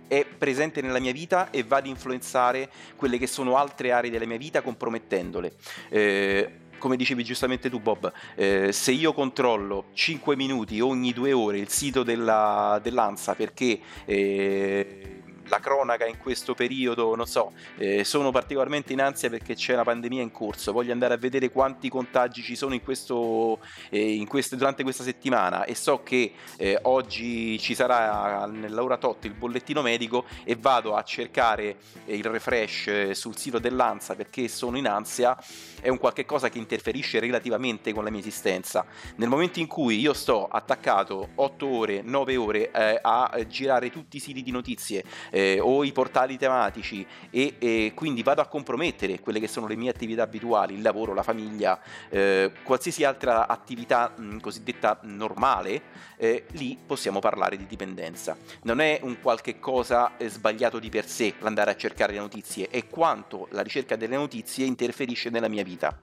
è 0.07 0.25
presente 0.25 0.81
nella 0.81 0.99
mia 0.99 1.11
vita 1.11 1.49
e 1.49 1.63
va 1.63 1.77
ad 1.77 1.87
influenzare 1.87 2.69
quelle 2.95 3.17
che 3.17 3.25
sono 3.25 3.57
altre 3.57 3.91
aree 3.91 4.11
della 4.11 4.25
mia 4.25 4.37
vita 4.37 4.61
compromettendole. 4.61 5.53
Eh, 5.89 6.59
come 6.83 6.97
dicevi 6.97 7.23
giustamente 7.23 7.69
tu 7.69 7.79
Bob, 7.79 8.11
eh, 8.35 8.73
se 8.73 8.91
io 8.91 9.13
controllo 9.13 9.85
5 9.93 10.35
minuti 10.35 10.81
ogni 10.81 11.13
due 11.13 11.31
ore 11.31 11.59
il 11.59 11.69
sito 11.69 12.03
della, 12.03 12.77
dell'ANSA 12.83 13.35
perché 13.35 13.79
eh, 14.03 15.22
la 15.53 15.59
cronaca 15.59 16.07
in 16.07 16.17
questo 16.17 16.55
periodo, 16.55 17.15
non 17.15 17.27
so, 17.27 17.53
eh, 17.77 18.03
sono 18.03 18.31
particolarmente 18.31 18.91
in 18.91 19.01
ansia 19.01 19.29
perché 19.29 19.53
c'è 19.53 19.73
una 19.73 19.83
pandemia 19.83 20.21
in 20.23 20.31
corso, 20.31 20.71
voglio 20.71 20.91
andare 20.91 21.13
a 21.13 21.17
vedere 21.17 21.51
quanti 21.51 21.89
contagi 21.89 22.41
ci 22.41 22.55
sono 22.55 22.73
in 22.73 22.81
questo, 22.81 23.59
eh, 23.89 24.15
in 24.15 24.25
queste, 24.25 24.55
durante 24.55 24.81
questa 24.81 25.03
settimana. 25.03 25.65
E 25.65 25.75
so 25.75 26.01
che 26.01 26.33
eh, 26.57 26.79
oggi 26.83 27.59
ci 27.59 27.75
sarà 27.75 28.47
nell'ora 28.47 28.97
tot 28.97 29.25
il 29.25 29.33
bollettino 29.33 29.83
medico 29.83 30.25
e 30.43 30.55
vado 30.55 30.95
a 30.95 31.03
cercare 31.03 31.75
il 32.05 32.23
refresh 32.23 32.87
eh, 32.87 33.13
sul 33.13 33.37
sito 33.37 33.59
dell'ANSA 33.59 34.15
perché 34.15 34.47
sono 34.47 34.77
in 34.77 34.87
ansia, 34.87 35.37
è 35.81 35.89
un 35.89 35.99
qualche 35.99 36.25
cosa 36.25 36.49
che 36.49 36.57
interferisce 36.57 37.19
relativamente 37.19 37.93
con 37.93 38.03
la 38.03 38.09
mia 38.09 38.21
esistenza. 38.21 38.85
Nel 39.17 39.29
momento 39.29 39.59
in 39.59 39.67
cui 39.67 39.99
io 39.99 40.13
sto 40.13 40.47
attaccato 40.47 41.29
8 41.35 41.67
ore, 41.67 42.01
9 42.01 42.35
ore 42.37 42.71
eh, 42.71 42.99
a 43.01 43.45
girare 43.47 43.91
tutti 43.91 44.17
i 44.17 44.19
siti 44.19 44.41
di 44.41 44.49
notizie, 44.49 45.03
eh, 45.43 45.59
o 45.59 45.83
i 45.83 45.91
portali 45.91 46.37
tematici 46.37 47.05
e, 47.29 47.55
e, 47.59 47.91
quindi 47.95 48.23
vado 48.23 48.41
a 48.41 48.47
compromettere 48.47 49.19
quelle 49.19 49.39
che 49.39 49.47
sono 49.47 49.67
le 49.67 49.75
mie 49.75 49.89
attività 49.89 50.23
abituali, 50.23 50.75
il 50.75 50.81
lavoro, 50.81 51.13
la 51.13 51.23
famiglia, 51.23 51.79
eh, 52.09 52.51
qualsiasi 52.63 53.03
altra 53.03 53.47
attività 53.47 54.13
mh, 54.15 54.39
cosiddetta 54.39 54.99
normale, 55.03 55.81
eh, 56.17 56.45
lì 56.51 56.77
possiamo 56.85 57.19
parlare 57.19 57.57
di 57.57 57.65
dipendenza. 57.65 58.37
Non 58.63 58.79
è 58.79 58.99
un 59.03 59.19
qualche 59.21 59.59
cosa 59.59 60.17
eh, 60.17 60.29
sbagliato 60.29 60.79
di 60.79 60.89
per 60.89 61.07
sé 61.07 61.33
l'andare 61.39 61.71
a 61.71 61.75
cercare 61.75 62.13
le 62.13 62.19
notizie, 62.19 62.69
è 62.69 62.87
quanto 62.87 63.47
la 63.51 63.61
ricerca 63.61 63.95
delle 63.95 64.15
notizie 64.15 64.65
interferisce 64.65 65.29
nella 65.29 65.49
mia 65.49 65.63
vita. 65.63 65.99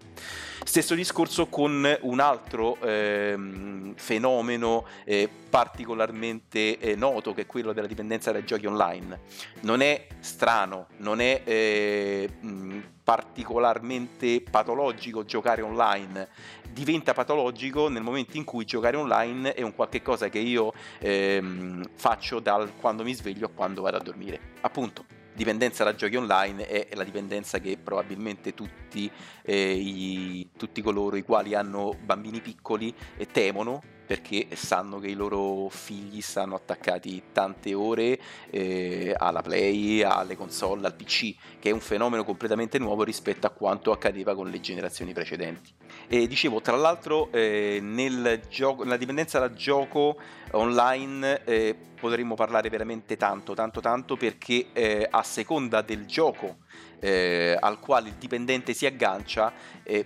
Stesso 0.62 0.94
discorso 0.94 1.46
con 1.46 1.98
un 2.02 2.20
altro 2.20 2.76
ehm, 2.82 3.94
fenomeno 3.96 4.86
eh, 5.04 5.28
particolarmente 5.48 6.78
eh, 6.78 6.94
noto 6.94 7.32
che 7.32 7.42
è 7.42 7.46
quello 7.46 7.72
della 7.72 7.86
dipendenza 7.86 8.30
dai 8.30 8.44
giochi 8.44 8.66
online. 8.66 9.19
Non 9.60 9.80
è 9.80 10.06
strano, 10.20 10.88
non 10.98 11.20
è 11.20 11.42
eh, 11.44 12.30
particolarmente 13.02 14.42
patologico 14.48 15.24
giocare 15.24 15.62
online, 15.62 16.28
diventa 16.72 17.12
patologico 17.12 17.88
nel 17.88 18.02
momento 18.02 18.36
in 18.36 18.44
cui 18.44 18.64
giocare 18.64 18.96
online 18.96 19.54
è 19.54 19.62
un 19.62 19.74
qualche 19.74 20.02
cosa 20.02 20.28
che 20.28 20.38
io 20.38 20.72
ehm, 21.00 21.88
faccio 21.94 22.38
dal 22.40 22.72
quando 22.76 23.02
mi 23.02 23.14
sveglio 23.14 23.46
a 23.46 23.50
quando 23.50 23.82
vado 23.82 23.96
a 23.96 24.00
dormire. 24.00 24.38
Appunto, 24.60 25.04
dipendenza 25.34 25.84
da 25.84 25.94
giochi 25.94 26.16
online 26.16 26.66
è 26.66 26.94
la 26.94 27.04
dipendenza 27.04 27.58
che 27.58 27.78
probabilmente 27.82 28.54
tutti, 28.54 29.10
eh, 29.42 29.72
i, 29.72 30.48
tutti 30.56 30.82
coloro 30.82 31.16
i 31.16 31.22
quali 31.22 31.54
hanno 31.54 31.96
bambini 32.02 32.40
piccoli 32.40 32.94
eh, 33.16 33.26
temono 33.26 33.82
perché 34.10 34.48
sanno 34.56 34.98
che 34.98 35.06
i 35.06 35.14
loro 35.14 35.68
figli 35.68 36.20
stanno 36.20 36.56
attaccati 36.56 37.22
tante 37.30 37.74
ore 37.74 38.18
eh, 38.50 39.14
alla 39.16 39.40
play, 39.40 40.02
alle 40.02 40.34
console, 40.36 40.84
al 40.84 40.96
PC, 40.96 41.36
che 41.60 41.70
è 41.70 41.72
un 41.72 41.78
fenomeno 41.78 42.24
completamente 42.24 42.80
nuovo 42.80 43.04
rispetto 43.04 43.46
a 43.46 43.50
quanto 43.50 43.92
accadeva 43.92 44.34
con 44.34 44.50
le 44.50 44.58
generazioni 44.58 45.12
precedenti. 45.12 45.70
E 46.08 46.26
dicevo, 46.26 46.60
tra 46.60 46.74
l'altro, 46.74 47.30
eh, 47.30 47.78
nel 47.80 48.40
gioco, 48.48 48.82
nella 48.82 48.96
dipendenza 48.96 49.38
da 49.38 49.52
gioco 49.52 50.16
online 50.50 51.44
eh, 51.44 51.76
potremmo 52.00 52.34
parlare 52.34 52.68
veramente 52.68 53.16
tanto, 53.16 53.54
tanto, 53.54 53.78
tanto, 53.80 54.16
perché 54.16 54.70
eh, 54.72 55.06
a 55.08 55.22
seconda 55.22 55.82
del 55.82 56.06
gioco 56.06 56.56
eh, 57.00 57.56
al 57.58 57.80
quale 57.80 58.10
il 58.10 58.14
dipendente 58.14 58.74
si 58.74 58.86
aggancia, 58.86 59.52
eh, 59.82 60.04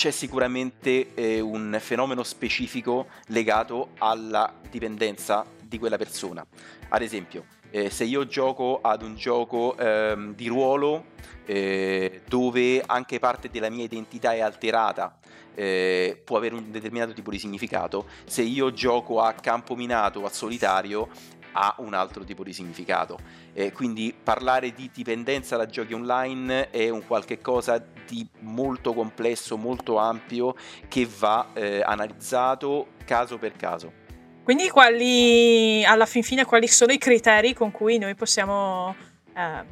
c'è 0.00 0.10
sicuramente 0.10 1.12
eh, 1.12 1.40
un 1.40 1.76
fenomeno 1.78 2.22
specifico 2.22 3.08
legato 3.26 3.90
alla 3.98 4.50
dipendenza 4.70 5.44
di 5.62 5.78
quella 5.78 5.98
persona. 5.98 6.42
Ad 6.88 7.02
esempio, 7.02 7.44
eh, 7.68 7.90
se 7.90 8.04
io 8.04 8.26
gioco 8.26 8.80
ad 8.80 9.02
un 9.02 9.14
gioco 9.14 9.76
ehm, 9.76 10.34
di 10.34 10.46
ruolo 10.46 11.08
eh, 11.44 12.22
dove 12.26 12.82
anche 12.86 13.18
parte 13.18 13.50
della 13.50 13.68
mia 13.68 13.84
identità 13.84 14.32
è 14.32 14.40
alterata, 14.40 15.18
eh, 15.54 16.18
può 16.24 16.38
avere 16.38 16.54
un 16.54 16.70
determinato 16.70 17.12
tipo 17.12 17.30
di 17.30 17.38
significato. 17.38 18.06
Se 18.24 18.40
io 18.40 18.72
gioco 18.72 19.20
a 19.20 19.34
campo 19.34 19.76
minato 19.76 20.20
o 20.20 20.24
a 20.24 20.30
solitario, 20.30 21.10
ha 21.52 21.74
un 21.78 21.92
altro 21.92 22.24
tipo 22.24 22.42
di 22.42 22.54
significato. 22.54 23.18
Eh, 23.52 23.72
quindi 23.72 24.14
parlare 24.14 24.72
di 24.72 24.90
dipendenza 24.92 25.58
da 25.58 25.66
giochi 25.66 25.92
online 25.92 26.70
è 26.70 26.88
un 26.88 27.04
qualche 27.06 27.40
cosa 27.40 27.84
di 28.10 28.26
molto 28.40 28.92
complesso, 28.92 29.56
molto 29.56 29.96
ampio 29.98 30.56
che 30.88 31.08
va 31.18 31.48
eh, 31.54 31.80
analizzato 31.82 32.88
caso 33.04 33.38
per 33.38 33.52
caso. 33.54 33.92
Quindi 34.42 34.68
quali, 34.68 35.84
alla 35.84 36.06
fin 36.06 36.24
fine 36.24 36.44
quali 36.44 36.66
sono 36.66 36.92
i 36.92 36.98
criteri 36.98 37.54
con 37.54 37.70
cui 37.70 37.98
noi 37.98 38.16
possiamo 38.16 38.94
eh, 39.34 39.64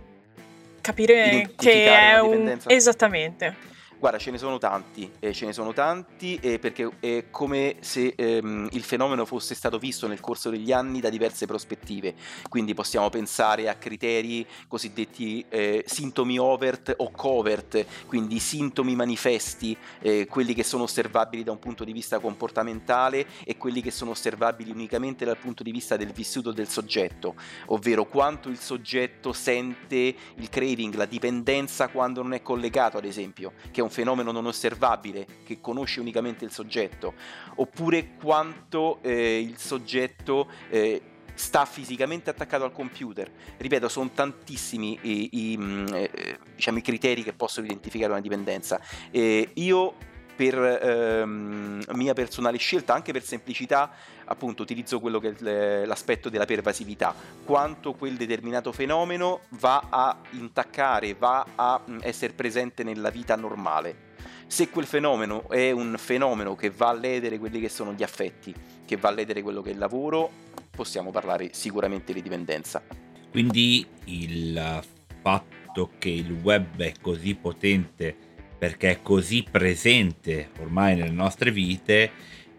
capire 0.81 1.51
che 1.57 1.87
è 1.87 2.21
un... 2.21 2.57
Esattamente. 2.67 3.67
Guarda, 3.99 4.19
ce 4.19 4.31
ne 4.31 4.39
sono 4.39 4.59
tanti, 4.59 5.11
eh, 5.19 5.33
ce 5.33 5.45
ne 5.45 5.53
sono 5.53 5.73
tanti 5.73 6.39
eh, 6.41 6.61
perché 6.61 6.89
è 7.01 7.25
come 7.31 7.79
se 7.81 8.13
ehm, 8.15 8.69
il 8.71 8.85
fenomeno 8.85 9.25
fosse 9.25 9.57
stato 9.57 9.77
visto 9.77 10.07
nel 10.07 10.21
corso 10.21 10.51
degli 10.51 10.71
anni 10.71 11.01
da 11.01 11.09
diverse 11.09 11.47
prospettive, 11.47 12.15
quindi 12.49 12.75
possiamo 12.75 13.09
pensare 13.09 13.69
a 13.69 13.75
criteri 13.75 14.47
cosiddetti 14.69 15.45
eh, 15.49 15.83
sintomi 15.85 16.39
overt 16.39 16.95
o 16.97 17.11
covert, 17.11 17.85
quindi 18.07 18.39
sintomi 18.39 18.95
manifesti, 18.95 19.77
eh, 19.99 20.29
quelli 20.31 20.55
che 20.55 20.63
sono 20.63 20.85
osservabili 20.85 21.43
da 21.43 21.51
un 21.51 21.59
punto 21.59 21.83
di 21.83 21.93
vista 21.93 22.21
comportamentale 22.21 23.27
e 23.45 23.57
quelli 23.57 23.83
che 23.83 23.91
sono 23.91 24.13
osservabili 24.13 24.71
unicamente 24.71 25.25
dal 25.25 25.39
punto 25.39 25.65
di 25.65 25.73
vista 25.73 25.97
del 25.97 26.13
vissuto 26.13 26.53
del 26.53 26.69
soggetto, 26.69 27.35
ovvero 27.67 28.07
quanto 28.07 28.49
il 28.49 28.59
soggetto 28.59 29.33
sente 29.33 30.15
il 30.37 30.49
craving, 30.49 30.95
la 30.95 31.05
dipendenza 31.05 31.89
quando 31.89 32.23
non 32.23 32.35
è 32.35 32.43
collegato 32.43 32.97
ad 32.97 33.05
esempio, 33.05 33.55
che 33.73 33.81
è 33.81 33.83
un 33.83 33.87
un 33.89 33.95
fenomeno 33.95 34.31
non 34.31 34.47
osservabile 34.47 35.27
che 35.45 35.61
conosce 35.61 36.01
unicamente 36.01 36.45
il 36.45 36.53
soggetto, 36.53 37.15
oppure 37.57 38.15
quanto 38.21 38.99
eh, 39.03 39.41
il 39.41 39.57
soggetto 39.59 40.49
eh, 40.71 41.01
sta 41.35 41.65
fisicamente 41.65 42.31
attaccato 42.31 42.65
al 42.65 42.73
computer. 42.73 43.31
Ripeto, 43.57 43.89
sono 43.89 44.11
tantissimi 44.13 44.99
i, 45.03 45.53
i, 45.53 45.57
mm, 45.57 45.87
eh, 45.93 46.39
diciamo, 46.55 46.79
i 46.79 46.83
criteri 46.83 47.23
che 47.23 47.33
possono 47.33 47.67
identificare 47.67 48.13
una 48.13 48.21
dipendenza. 48.21 48.81
io 49.11 49.95
per 50.39 50.55
ehm, 50.57 51.83
mia 51.95 52.15
personale 52.15 52.59
scelta, 52.59 52.95
anche 52.95 53.11
per 53.11 53.25
semplicità, 53.25 53.91
appunto 54.27 54.63
utilizzo 54.63 55.01
quello 55.01 55.19
che 55.19 55.35
è 55.35 55.85
l'aspetto 55.85 56.29
della 56.29 56.45
pervasività, 56.45 57.13
quanto 57.45 57.95
quel 57.95 58.15
determinato 58.15 58.71
fenomeno 58.71 59.41
va 59.59 59.89
a 59.91 60.17
intaccare, 60.31 61.15
va 61.15 61.45
a 61.57 61.81
mm, 61.91 61.99
essere 62.03 62.35
presente 62.35 62.85
nella 62.85 63.11
vita 63.11 63.35
normale. 63.35 64.07
Se 64.47 64.69
quel 64.69 64.87
fenomeno 64.87 65.51
è 65.51 65.73
un 65.73 65.97
fenomeno 65.99 66.55
che 66.55 66.71
va 66.71 66.91
a 66.91 66.95
ledere 66.95 67.41
quelli 67.41 67.59
che 67.59 67.69
sono 67.69 67.93
gli 67.93 68.05
affetti, 68.05 68.55
che 68.87 68.97
va 68.97 69.09
a 69.09 69.13
ledere 69.13 69.43
quello 69.43 69.61
che 69.61 69.71
è 69.71 69.73
il 69.73 69.79
lavoro, 69.79 70.31
possiamo 70.71 71.11
parlare 71.11 71.51
sicuramente 71.53 72.13
di 72.13 72.23
dipendenza. 72.23 72.81
Quindi 73.29 73.85
il 74.05 74.83
fatto 75.21 75.91
che 75.99 76.11
il 76.11 76.31
web 76.31 76.81
è 76.81 76.93
così 77.01 77.35
potente 77.35 78.28
perché 78.59 78.91
è 78.91 79.03
così 79.03 79.47
presente 79.49 80.51
ormai 80.59 80.97
nelle 80.97 81.11
nostre 81.11 81.51
vite, 81.51 82.11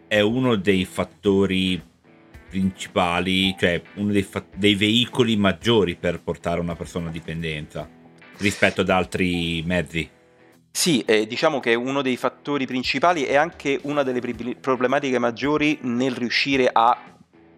è 0.08 0.20
uno 0.20 0.56
dei 0.56 0.84
fattori 0.84 1.80
principali, 2.48 3.54
cioè 3.58 3.80
uno 3.94 4.10
dei, 4.10 4.22
fa- 4.22 4.44
dei 4.56 4.74
veicoli 4.74 5.36
maggiori 5.36 5.94
per 5.94 6.20
portare 6.20 6.60
una 6.60 6.74
persona 6.74 7.08
a 7.08 7.12
dipendenza 7.12 7.88
rispetto 8.38 8.80
ad 8.80 8.88
altri 8.88 9.62
mezzi. 9.64 10.08
Sì, 10.72 11.02
eh, 11.06 11.26
diciamo 11.26 11.60
che 11.60 11.74
uno 11.74 12.00
dei 12.00 12.16
fattori 12.16 12.66
principali 12.66 13.24
è 13.24 13.36
anche 13.36 13.78
una 13.82 14.02
delle 14.02 14.20
problematiche 14.60 15.18
maggiori 15.18 15.78
nel 15.82 16.14
riuscire 16.14 16.68
a 16.72 17.04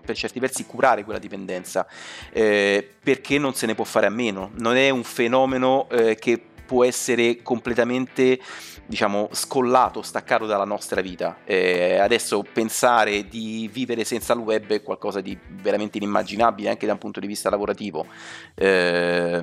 per 0.03 0.17
certi 0.17 0.41
versi 0.41 0.67
curare 0.67 1.05
quella 1.05 1.21
dipendenza 1.21 1.87
eh, 2.33 2.97
perché 3.05 3.39
non 3.39 3.55
se 3.55 3.67
ne 3.67 3.77
può 3.77 3.85
fare 3.85 4.07
a 4.07 4.11
meno 4.11 4.51
non 4.57 4.75
è 4.75 4.91
un 4.91 5.05
fenomeno 5.05 5.89
eh, 5.91 6.17
che 6.17 6.47
può 6.73 6.85
essere 6.85 7.43
completamente 7.43 8.41
diciamo 8.87 9.29
scollato, 9.33 10.01
staccato 10.01 10.47
dalla 10.47 10.65
nostra 10.65 11.03
vita. 11.03 11.41
Eh, 11.45 11.99
adesso 11.99 12.43
pensare 12.51 13.29
di 13.29 13.69
vivere 13.71 14.05
senza 14.05 14.33
il 14.33 14.39
web 14.39 14.71
è 14.71 14.83
qualcosa 14.83 15.21
di 15.21 15.39
veramente 15.61 15.99
inimmaginabile 15.99 16.71
anche 16.71 16.87
da 16.87 16.93
un 16.93 16.99
punto 16.99 17.21
di 17.21 17.27
vista 17.27 17.51
lavorativo. 17.51 18.07
Eh, 18.55 19.43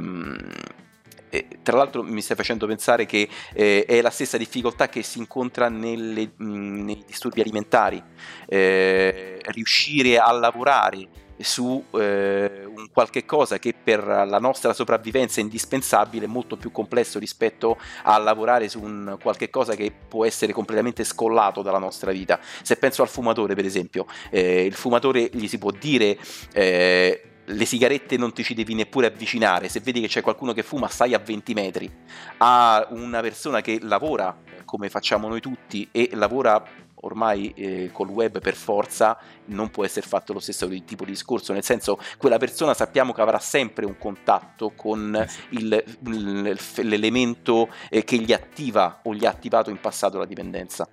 tra 1.62 1.78
l'altro 1.78 2.02
mi 2.02 2.22
stai 2.22 2.36
facendo 2.36 2.66
pensare 2.66 3.06
che 3.06 3.30
eh, 3.54 3.86
è 3.86 4.02
la 4.02 4.10
stessa 4.10 4.36
difficoltà 4.36 4.90
che 4.90 5.04
si 5.04 5.20
incontra 5.20 5.70
nelle, 5.70 6.32
mh, 6.36 6.84
nei 6.84 7.04
disturbi 7.06 7.42
alimentari, 7.42 8.02
eh, 8.48 9.40
riuscire 9.52 10.18
a 10.18 10.32
lavorare 10.32 11.08
su 11.40 11.84
eh, 11.92 12.66
un 12.66 12.90
qualche 12.92 13.26
cosa 13.26 13.60
che 13.60 13.74
per 13.82 14.04
la 14.06 14.40
nostra 14.40 14.74
sopravvivenza 14.74 15.40
è 15.40 15.44
indispensabile, 15.44 16.28
molto 16.28 16.58
più 16.58 16.72
complesso 16.72 17.20
rispetto 17.20 17.78
a 18.04 18.18
lavorare 18.18 18.70
su 18.70 18.82
un 18.82 19.18
qualche 19.22 19.50
cosa 19.50 19.76
che 19.76 19.92
può 20.08 20.26
essere 20.26 20.54
completamente 20.54 21.04
scollato 21.04 21.62
dalla 21.62 21.78
nostra 21.78 22.12
vita. 22.12 22.40
Se 22.62 22.76
penso 22.76 23.02
al 23.02 23.10
fumatore, 23.10 23.56
per 23.56 23.66
esempio, 23.66 24.06
eh, 24.30 24.66
il 24.66 24.74
fumatore 24.74 25.30
gli 25.32 25.48
si 25.48 25.58
può 25.58 25.72
dire 25.72 26.18
eh, 26.54 27.24
le 27.46 27.66
sigarette 27.66 28.18
non 28.18 28.32
ti 28.32 28.44
ci 28.44 28.54
devi 28.54 28.76
neppure 28.76 29.08
avvicinare, 29.08 29.70
se 29.70 29.80
vedi 29.80 30.02
che 30.02 30.08
c'è 30.08 30.22
qualcuno 30.22 30.54
che 30.54 30.62
fuma 30.62 30.88
stai 30.88 31.14
a 31.14 31.20
20 31.20 31.54
metri, 31.54 31.92
a 32.38 32.88
una 32.92 33.22
persona 33.22 33.62
che 33.62 33.80
lavora 33.82 34.38
come 34.66 34.90
facciamo 34.90 35.28
noi 35.28 35.42
tutti 35.42 35.88
e 35.92 36.12
lavora 36.14 36.64
ormai 37.02 37.54
eh, 37.56 37.90
col 37.92 38.10
web 38.10 38.40
per 38.40 38.56
forza 38.56 39.18
non 39.46 39.70
può 39.70 39.86
essere 39.86 40.06
fatto 40.06 40.34
lo 40.34 40.40
stesso 40.40 40.68
tipo 40.86 41.06
di 41.06 41.12
discorso, 41.12 41.54
nel 41.54 41.64
senso 41.64 42.00
quella 42.18 42.38
persona 42.38 42.74
sappiamo 42.74 43.14
che 43.14 43.22
avrà 43.22 43.40
sempre 43.40 43.86
un 43.86 43.98
contatto 43.98 44.72
con 44.76 45.16
eh 45.16 45.28
il, 45.50 45.84
il, 46.06 46.60
l'elemento 46.84 47.70
eh, 47.90 48.04
che 48.04 48.18
gli 48.18 48.34
attiva 48.34 49.02
o 49.04 49.14
gli 49.14 49.26
ha 49.26 49.30
attivato 49.30 49.70
in 49.70 49.80
passato 49.80 50.18
la 50.18 50.26
dipendenza. 50.26 50.88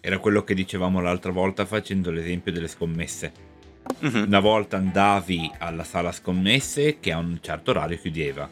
Era 0.00 0.18
quello 0.18 0.44
che 0.44 0.54
dicevamo 0.54 1.00
l'altra 1.00 1.32
volta 1.32 1.64
facendo 1.64 2.10
l'esempio 2.10 2.52
delle 2.52 2.68
scommesse 2.68 3.54
Mm-hmm. 4.04 4.24
Una 4.24 4.40
volta 4.40 4.76
andavi 4.76 5.50
alla 5.58 5.84
sala 5.84 6.12
scommesse 6.12 6.98
che 6.98 7.12
a 7.12 7.18
un 7.18 7.38
certo 7.40 7.70
orario 7.70 7.96
chiudeva. 7.96 8.48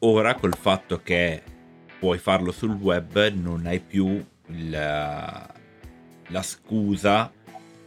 Ora 0.00 0.34
col 0.34 0.54
fatto 0.54 1.00
che 1.02 1.42
puoi 1.98 2.18
farlo 2.18 2.52
sul 2.52 2.72
web 2.72 3.32
non 3.32 3.64
hai 3.66 3.80
più 3.80 4.22
il, 4.48 5.46
la 6.28 6.42
scusa 6.42 7.30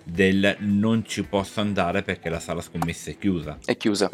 del 0.03 0.56
non 0.60 1.06
ci 1.06 1.24
posso 1.24 1.60
andare 1.60 2.01
perché 2.01 2.29
la 2.29 2.39
sala 2.39 2.62
scommesse 2.62 3.12
è 3.12 3.17
chiusa. 3.17 3.58
È 3.63 3.75
chiusa. 3.75 4.10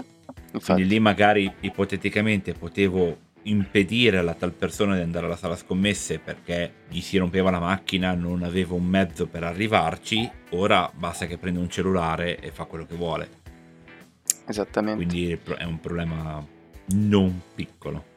Infatti. 0.53 0.73
Quindi 0.73 0.87
lì 0.87 0.99
magari 0.99 1.51
ipoteticamente 1.61 2.53
potevo 2.53 3.31
impedire 3.43 4.17
alla 4.17 4.33
tal 4.33 4.53
persona 4.53 4.95
di 4.95 5.01
andare 5.01 5.25
alla 5.25 5.35
sala 5.35 5.55
scommesse 5.55 6.19
perché 6.19 6.73
gli 6.89 7.01
si 7.01 7.17
rompeva 7.17 7.51
la 7.51 7.59
macchina, 7.59 8.13
non 8.13 8.43
aveva 8.43 8.73
un 8.73 8.85
mezzo 8.85 9.27
per 9.27 9.43
arrivarci, 9.43 10.29
ora 10.51 10.89
basta 10.93 11.25
che 11.25 11.37
prenda 11.37 11.59
un 11.59 11.69
cellulare 11.69 12.39
e 12.39 12.51
fa 12.51 12.65
quello 12.65 12.85
che 12.85 12.95
vuole. 12.95 13.41
Esattamente. 14.47 15.05
Quindi 15.05 15.39
è 15.57 15.63
un 15.63 15.79
problema 15.79 16.45
non 16.95 17.41
piccolo. 17.53 18.11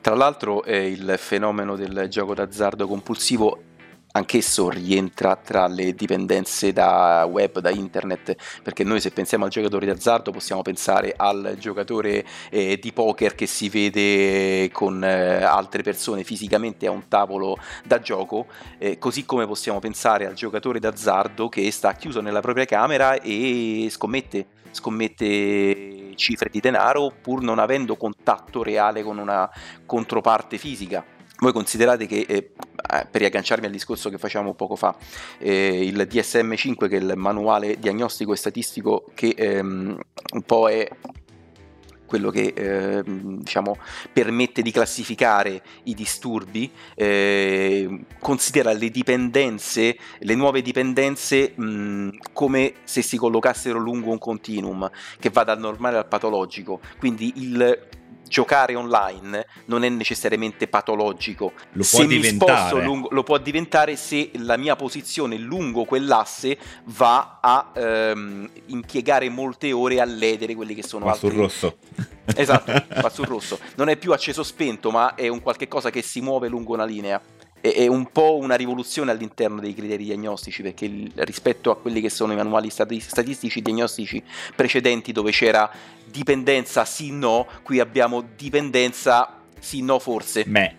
Tra 0.00 0.14
l'altro 0.14 0.64
eh, 0.64 0.90
il 0.90 1.14
fenomeno 1.18 1.76
del 1.76 2.06
gioco 2.08 2.34
d'azzardo 2.34 2.86
compulsivo 2.86 3.62
anch'esso 4.12 4.68
rientra 4.68 5.36
tra 5.36 5.66
le 5.66 5.94
dipendenze 5.94 6.72
da 6.72 7.26
web, 7.28 7.58
da 7.58 7.70
internet, 7.70 8.36
perché 8.62 8.84
noi 8.84 9.00
se 9.00 9.10
pensiamo 9.10 9.44
al 9.44 9.50
giocatore 9.50 9.86
d'azzardo 9.86 10.30
possiamo 10.30 10.62
pensare 10.62 11.14
al 11.16 11.56
giocatore 11.58 12.24
eh, 12.50 12.78
di 12.78 12.92
poker 12.92 13.34
che 13.34 13.46
si 13.46 13.68
vede 13.68 14.70
con 14.72 15.02
eh, 15.02 15.42
altre 15.42 15.82
persone 15.82 16.24
fisicamente 16.24 16.86
a 16.86 16.90
un 16.90 17.08
tavolo 17.08 17.56
da 17.84 18.00
gioco, 18.00 18.46
eh, 18.78 18.98
così 18.98 19.24
come 19.24 19.46
possiamo 19.46 19.78
pensare 19.78 20.26
al 20.26 20.34
giocatore 20.34 20.78
d'azzardo 20.78 21.48
che 21.48 21.70
sta 21.70 21.92
chiuso 21.94 22.20
nella 22.20 22.40
propria 22.40 22.64
camera 22.64 23.20
e 23.20 23.88
scommette, 23.90 24.46
scommette 24.70 26.12
cifre 26.14 26.50
di 26.50 26.60
denaro 26.60 27.12
pur 27.20 27.42
non 27.42 27.58
avendo 27.58 27.96
contatto 27.96 28.62
reale 28.62 29.02
con 29.02 29.18
una 29.18 29.50
controparte 29.86 30.58
fisica. 30.58 31.04
Voi 31.38 31.52
considerate 31.52 32.06
che, 32.06 32.52
eh, 32.92 33.06
per 33.10 33.20
riagganciarmi 33.22 33.66
al 33.66 33.72
discorso 33.72 34.10
che 34.10 34.18
facevamo 34.18 34.54
poco 34.54 34.76
fa, 34.76 34.94
eh, 35.38 35.86
il 35.86 36.06
DSM5, 36.10 36.88
che 36.88 36.96
è 36.96 37.00
il 37.00 37.14
manuale 37.16 37.78
diagnostico 37.78 38.32
e 38.32 38.36
statistico 38.36 39.04
che 39.14 39.34
ehm, 39.36 39.98
un 40.34 40.42
po' 40.42 40.68
è 40.68 40.88
quello 42.12 42.28
che 42.28 42.52
eh, 42.54 43.02
diciamo, 43.06 43.78
permette 44.12 44.60
di 44.60 44.70
classificare 44.70 45.62
i 45.84 45.94
disturbi, 45.94 46.70
eh, 46.94 48.04
considera 48.20 48.74
le 48.74 48.90
dipendenze, 48.90 49.96
le 50.18 50.34
nuove 50.34 50.60
dipendenze 50.60 51.54
mh, 51.56 52.18
come 52.34 52.74
se 52.84 53.00
si 53.00 53.16
collocassero 53.16 53.78
lungo 53.78 54.10
un 54.10 54.18
continuum 54.18 54.90
che 55.18 55.30
va 55.30 55.42
dal 55.42 55.58
normale 55.58 55.96
al 55.96 56.06
patologico. 56.06 56.80
Quindi 56.98 57.32
il 57.36 57.88
giocare 58.32 58.74
online 58.74 59.46
non 59.66 59.84
è 59.84 59.90
necessariamente 59.90 60.66
patologico. 60.66 61.52
Lo 61.72 61.82
se 61.82 62.06
mi 62.06 62.22
sposto 62.24 62.80
lungo, 62.80 63.08
lo 63.10 63.22
può 63.22 63.36
diventare 63.36 63.94
se 63.96 64.30
la 64.36 64.56
mia 64.56 64.74
posizione 64.74 65.36
lungo 65.36 65.84
quell'asse 65.84 66.56
va 66.84 67.40
a 67.42 67.72
ehm, 67.74 68.50
impiegare 68.66 69.28
molte 69.28 69.70
ore 69.72 70.00
a 70.00 70.04
ledere 70.06 70.54
quelli 70.54 70.74
che 70.74 70.82
sono 70.82 71.04
va 71.04 71.12
altri... 71.12 71.28
sul 71.28 71.38
rosso. 71.38 71.76
Esatto, 72.34 72.72
va 73.02 73.10
sul 73.10 73.26
rosso. 73.26 73.58
Non 73.74 73.88
è 73.88 73.96
più 73.96 74.12
acceso 74.12 74.44
spento, 74.44 74.90
ma 74.90 75.16
è 75.16 75.28
un 75.28 75.42
qualche 75.42 75.68
cosa 75.68 75.90
che 75.90 76.02
si 76.02 76.20
muove 76.20 76.48
lungo 76.48 76.72
una 76.72 76.84
linea 76.84 77.20
è 77.62 77.86
un 77.86 78.10
po' 78.10 78.38
una 78.38 78.56
rivoluzione 78.56 79.12
all'interno 79.12 79.60
dei 79.60 79.72
criteri 79.72 80.02
diagnostici 80.02 80.62
perché 80.62 80.90
rispetto 81.14 81.70
a 81.70 81.76
quelli 81.76 82.00
che 82.00 82.10
sono 82.10 82.32
i 82.32 82.36
manuali 82.36 82.70
statistici 82.70 83.62
diagnostici 83.62 84.20
precedenti 84.56 85.12
dove 85.12 85.30
c'era 85.30 85.70
dipendenza 86.12 86.84
sì 86.84 87.10
no 87.10 87.48
qui 87.64 87.80
abbiamo 87.80 88.22
dipendenza 88.36 89.40
sì 89.58 89.82
no 89.82 89.98
forse 89.98 90.44
me 90.46 90.76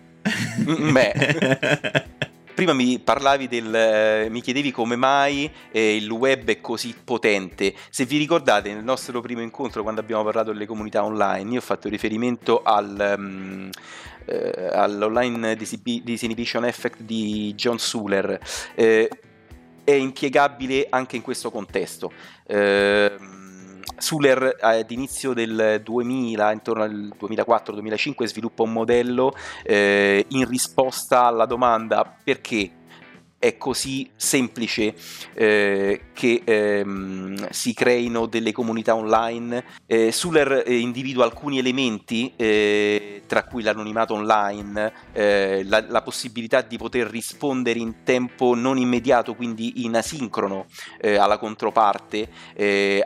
me 0.66 2.12
Prima 2.54 2.72
mi 2.72 3.00
parlavi 3.00 3.48
del. 3.48 4.30
mi 4.30 4.40
chiedevi 4.40 4.70
come 4.70 4.94
mai 4.94 5.50
eh, 5.72 5.96
il 5.96 6.08
web 6.08 6.48
è 6.48 6.60
così 6.60 6.94
potente. 7.02 7.74
Se 7.90 8.04
vi 8.04 8.16
ricordate, 8.16 8.72
nel 8.72 8.84
nostro 8.84 9.20
primo 9.20 9.40
incontro, 9.40 9.82
quando 9.82 10.00
abbiamo 10.00 10.22
parlato 10.22 10.52
delle 10.52 10.64
comunità 10.64 11.04
online, 11.04 11.50
io 11.50 11.58
ho 11.58 11.62
fatto 11.62 11.88
riferimento 11.88 12.62
al, 12.62 13.14
um, 13.18 13.68
eh, 14.26 14.68
all'online 14.72 15.56
disinhibition 15.56 16.64
effect 16.64 17.00
di 17.00 17.52
John 17.56 17.80
Suler. 17.80 18.38
Eh, 18.76 19.10
è 19.82 19.92
impiegabile 19.92 20.86
anche 20.90 21.16
in 21.16 21.22
questo 21.22 21.50
contesto. 21.50 22.12
Eh, 22.46 23.12
Suler 23.96 24.56
ad 24.60 24.90
inizio 24.90 25.32
del 25.32 25.80
2000, 25.82 26.52
intorno 26.52 26.82
al 26.82 27.12
2004-2005, 27.18 28.24
sviluppa 28.24 28.62
un 28.62 28.72
modello 28.72 29.34
eh, 29.62 30.24
in 30.28 30.48
risposta 30.48 31.24
alla 31.24 31.46
domanda 31.46 32.16
perché 32.22 32.70
è 33.44 33.58
così 33.58 34.08
semplice 34.16 34.94
eh, 35.34 36.00
che 36.14 36.40
ehm, 36.42 37.50
si 37.50 37.74
creino 37.74 38.24
delle 38.24 38.52
comunità 38.52 38.94
online. 38.94 39.62
Eh, 39.84 40.12
Suller 40.12 40.62
eh, 40.64 40.78
individua 40.78 41.24
alcuni 41.24 41.58
elementi, 41.58 42.32
eh, 42.36 43.24
tra 43.26 43.44
cui 43.44 43.62
l'anonimato 43.62 44.14
online, 44.14 44.92
eh, 45.12 45.62
la, 45.66 45.84
la, 45.86 46.00
possibilità 46.00 46.62
di 46.62 46.78
poter 46.78 47.06
rispondere 47.06 47.78
in 47.78 48.02
tempo 48.02 48.54
non 48.54 48.78
immediato, 48.78 49.34
quindi 49.34 49.84
in 49.84 49.94
asincrono 49.94 50.64
eh, 50.98 51.16
alla 51.16 51.36
controparte, 51.36 52.28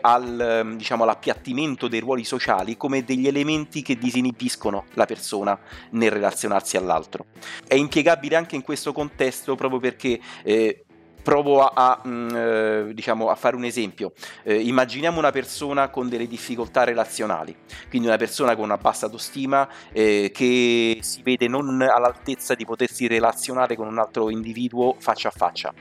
al, 0.00 0.74
diciamo, 0.76 1.02
all'appiattimento 1.02 1.88
dei 1.88 1.98
ruoli 1.98 2.22
sociali 2.22 2.76
come 2.76 3.02
degli 3.02 3.26
elementi 3.26 3.82
che 3.82 3.98
disinibiscono 3.98 4.84
la 4.94 5.04
persona 5.04 5.58
nel 5.90 6.12
relazionarsi 6.12 6.76
all'altro. 6.76 7.26
È 7.66 7.74
impiegabile 7.74 8.36
anche 8.36 8.54
in 8.54 8.62
questo 8.62 8.92
contesto 8.92 9.56
proprio 9.56 9.80
perché 9.80 10.20
eh, 10.44 10.84
provo 11.22 11.62
a, 11.62 11.72
a, 11.74 12.00
mh, 12.02 12.08
mm, 12.08 12.28
eh, 12.34 12.94
diciamo, 12.94 13.28
a, 13.28 13.34
fare 13.34 13.56
un 13.56 13.64
esempio. 13.64 14.12
Eh, 14.42 14.60
immaginiamo 14.60 15.18
una 15.18 15.30
persona 15.30 15.88
con 15.88 16.08
delle 16.08 16.26
difficoltà 16.26 16.84
relazionali, 16.84 17.54
quindi 17.88 18.08
una 18.08 18.16
persona 18.16 18.54
con 18.54 18.64
una 18.64 18.76
bassa 18.76 19.06
autostima 19.06 19.68
eh, 19.92 20.30
che 20.32 20.98
si 21.02 21.22
vede 21.22 21.48
non 21.48 21.80
all'altezza 21.82 22.54
di 22.54 22.64
potersi 22.64 23.06
relazionare 23.06 23.76
con 23.76 23.86
un 23.86 23.98
altro 23.98 24.30
individuo 24.30 24.96
faccia 24.98 25.28
a 25.28 25.32
faccia. 25.32 25.72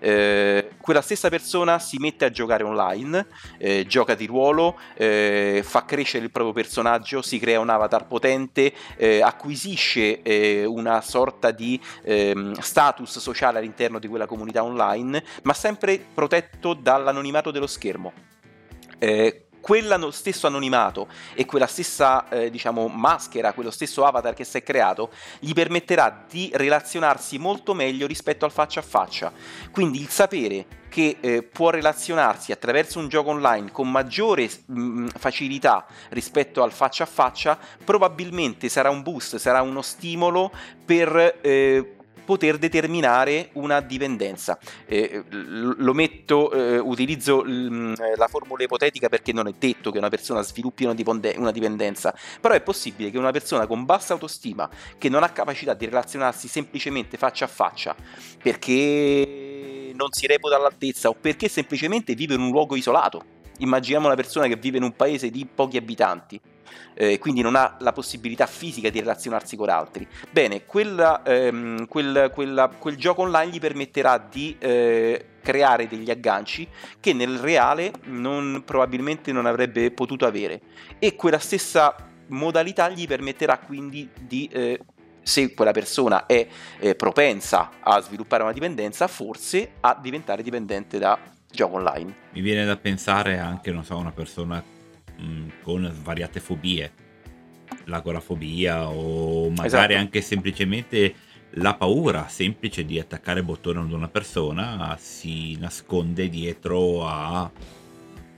Eh, 0.00 0.70
quella 0.80 1.02
stessa 1.02 1.28
persona 1.28 1.78
si 1.78 1.98
mette 1.98 2.24
a 2.24 2.30
giocare 2.30 2.64
online, 2.64 3.26
eh, 3.58 3.86
gioca 3.86 4.14
di 4.14 4.26
ruolo, 4.26 4.78
eh, 4.94 5.62
fa 5.64 5.84
crescere 5.84 6.24
il 6.24 6.30
proprio 6.30 6.54
personaggio, 6.54 7.22
si 7.22 7.38
crea 7.38 7.60
un 7.60 7.68
avatar 7.68 8.06
potente, 8.06 8.72
acquisisce 9.22 10.22
una 10.66 11.00
sorta 11.00 11.50
di 11.50 11.80
ehm, 12.02 12.52
status 12.58 13.18
sociale 13.18 13.58
all'interno 13.58 13.98
di 13.98 14.08
quella 14.08 14.26
comunità 14.26 14.62
online 14.62 14.89
online, 14.90 15.22
ma 15.42 15.54
sempre 15.54 15.98
protetto 15.98 16.74
dall'anonimato 16.74 17.50
dello 17.50 17.66
schermo. 17.66 18.12
Eh, 18.98 19.44
quello 19.60 20.10
stesso 20.10 20.46
anonimato 20.46 21.06
e 21.34 21.44
quella 21.44 21.66
stessa 21.66 22.28
eh, 22.28 22.50
diciamo 22.50 22.88
maschera, 22.88 23.52
quello 23.52 23.70
stesso 23.70 24.04
avatar 24.04 24.34
che 24.34 24.44
si 24.44 24.56
è 24.56 24.62
creato, 24.62 25.10
gli 25.38 25.52
permetterà 25.52 26.24
di 26.28 26.50
relazionarsi 26.52 27.38
molto 27.38 27.74
meglio 27.74 28.06
rispetto 28.06 28.44
al 28.44 28.50
faccia 28.50 28.80
a 28.80 28.82
faccia. 28.82 29.32
Quindi 29.70 30.00
il 30.00 30.08
sapere 30.08 30.78
che 30.88 31.18
eh, 31.20 31.42
può 31.42 31.70
relazionarsi 31.70 32.50
attraverso 32.50 32.98
un 32.98 33.08
gioco 33.08 33.30
online 33.30 33.70
con 33.70 33.88
maggiore 33.88 34.50
mh, 34.66 34.80
mm, 34.80 35.06
facilità 35.16 35.86
rispetto 36.08 36.62
al 36.62 36.72
faccia 36.72 37.04
a 37.04 37.06
faccia, 37.06 37.58
probabilmente 37.84 38.68
sarà 38.68 38.90
un 38.90 39.02
boost, 39.02 39.36
sarà 39.36 39.62
uno 39.62 39.82
stimolo 39.82 40.50
per 40.84 41.38
eh, 41.42 41.94
poter 42.30 42.58
determinare 42.58 43.48
una 43.54 43.80
dipendenza. 43.80 44.56
Eh, 44.86 45.24
lo 45.30 45.92
metto, 45.92 46.52
eh, 46.52 46.78
utilizzo 46.78 47.42
l- 47.42 47.92
eh, 47.98 48.16
la 48.16 48.28
formula 48.28 48.62
ipotetica 48.62 49.08
perché 49.08 49.32
non 49.32 49.48
è 49.48 49.52
detto 49.58 49.90
che 49.90 49.98
una 49.98 50.08
persona 50.08 50.42
sviluppi 50.42 50.84
una 50.84 51.50
dipendenza, 51.50 52.14
però 52.40 52.54
è 52.54 52.60
possibile 52.60 53.10
che 53.10 53.18
una 53.18 53.32
persona 53.32 53.66
con 53.66 53.84
bassa 53.84 54.12
autostima, 54.12 54.70
che 54.96 55.08
non 55.08 55.24
ha 55.24 55.30
capacità 55.30 55.74
di 55.74 55.86
relazionarsi 55.86 56.46
semplicemente 56.46 57.16
faccia 57.16 57.46
a 57.46 57.48
faccia, 57.48 57.96
perché 58.40 59.92
non 59.92 60.12
si 60.12 60.28
reputa 60.28 60.54
all'altezza 60.54 61.08
o 61.08 61.16
perché 61.20 61.48
semplicemente 61.48 62.14
vive 62.14 62.34
in 62.34 62.42
un 62.42 62.50
luogo 62.50 62.76
isolato. 62.76 63.38
Immaginiamo 63.58 64.06
una 64.06 64.14
persona 64.14 64.46
che 64.46 64.54
vive 64.54 64.76
in 64.76 64.84
un 64.84 64.94
paese 64.94 65.30
di 65.30 65.44
pochi 65.52 65.76
abitanti 65.76 66.40
eh, 66.94 67.18
quindi 67.18 67.40
non 67.40 67.56
ha 67.56 67.76
la 67.80 67.92
possibilità 67.92 68.46
fisica 68.46 68.90
di 68.90 69.00
relazionarsi 69.00 69.56
con 69.56 69.68
altri. 69.68 70.06
Bene, 70.30 70.64
quella, 70.64 71.22
ehm, 71.22 71.86
quel, 71.86 72.30
quella, 72.32 72.68
quel, 72.68 72.96
gioco 72.96 73.22
online 73.22 73.52
gli 73.52 73.60
permetterà 73.60 74.18
di 74.18 74.56
eh, 74.58 75.24
creare 75.42 75.88
degli 75.88 76.10
agganci 76.10 76.68
che 77.00 77.12
nel 77.12 77.38
reale 77.38 77.92
non, 78.04 78.62
probabilmente 78.64 79.32
non 79.32 79.46
avrebbe 79.46 79.90
potuto 79.90 80.26
avere 80.26 80.60
e 80.98 81.14
quella 81.16 81.38
stessa 81.38 81.94
modalità 82.26 82.88
gli 82.88 83.06
permetterà 83.06 83.58
quindi 83.58 84.08
di 84.20 84.48
eh, 84.52 84.78
se 85.22 85.54
quella 85.54 85.72
persona 85.72 86.26
è 86.26 86.46
eh, 86.78 86.94
propensa 86.94 87.70
a 87.80 88.00
sviluppare 88.00 88.42
una 88.42 88.52
dipendenza, 88.52 89.06
forse 89.06 89.72
a 89.80 89.98
diventare 90.00 90.42
dipendente 90.42 90.98
da 90.98 91.18
gioco 91.50 91.76
online. 91.76 92.14
Mi 92.32 92.40
viene 92.40 92.64
da 92.64 92.76
pensare 92.76 93.38
anche, 93.38 93.72
non 93.72 93.84
so, 93.84 93.96
una 93.96 94.12
persona 94.12 94.62
Mm, 95.22 95.48
con 95.62 95.90
svariate 95.92 96.40
fobie, 96.40 96.92
l'agorafobia 97.84 98.88
o 98.88 99.50
magari 99.50 99.66
esatto. 99.66 99.94
anche 99.94 100.20
semplicemente 100.22 101.14
la 101.54 101.74
paura 101.74 102.28
semplice 102.28 102.84
di 102.84 102.98
attaccare 102.98 103.40
il 103.40 103.44
bottone 103.44 103.80
ad 103.80 103.92
una 103.92 104.08
persona 104.08 104.96
si 104.98 105.58
nasconde 105.58 106.28
dietro 106.28 107.06
a 107.06 107.50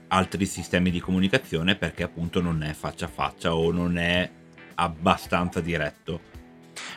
altri 0.07 0.45
sistemi 0.45 0.91
di 0.91 0.99
comunicazione 0.99 1.75
perché 1.75 2.03
appunto 2.03 2.41
non 2.41 2.63
è 2.63 2.73
faccia 2.73 3.05
a 3.05 3.09
faccia 3.09 3.55
o 3.55 3.71
non 3.71 3.97
è 3.97 4.29
abbastanza 4.75 5.61
diretto. 5.61 6.31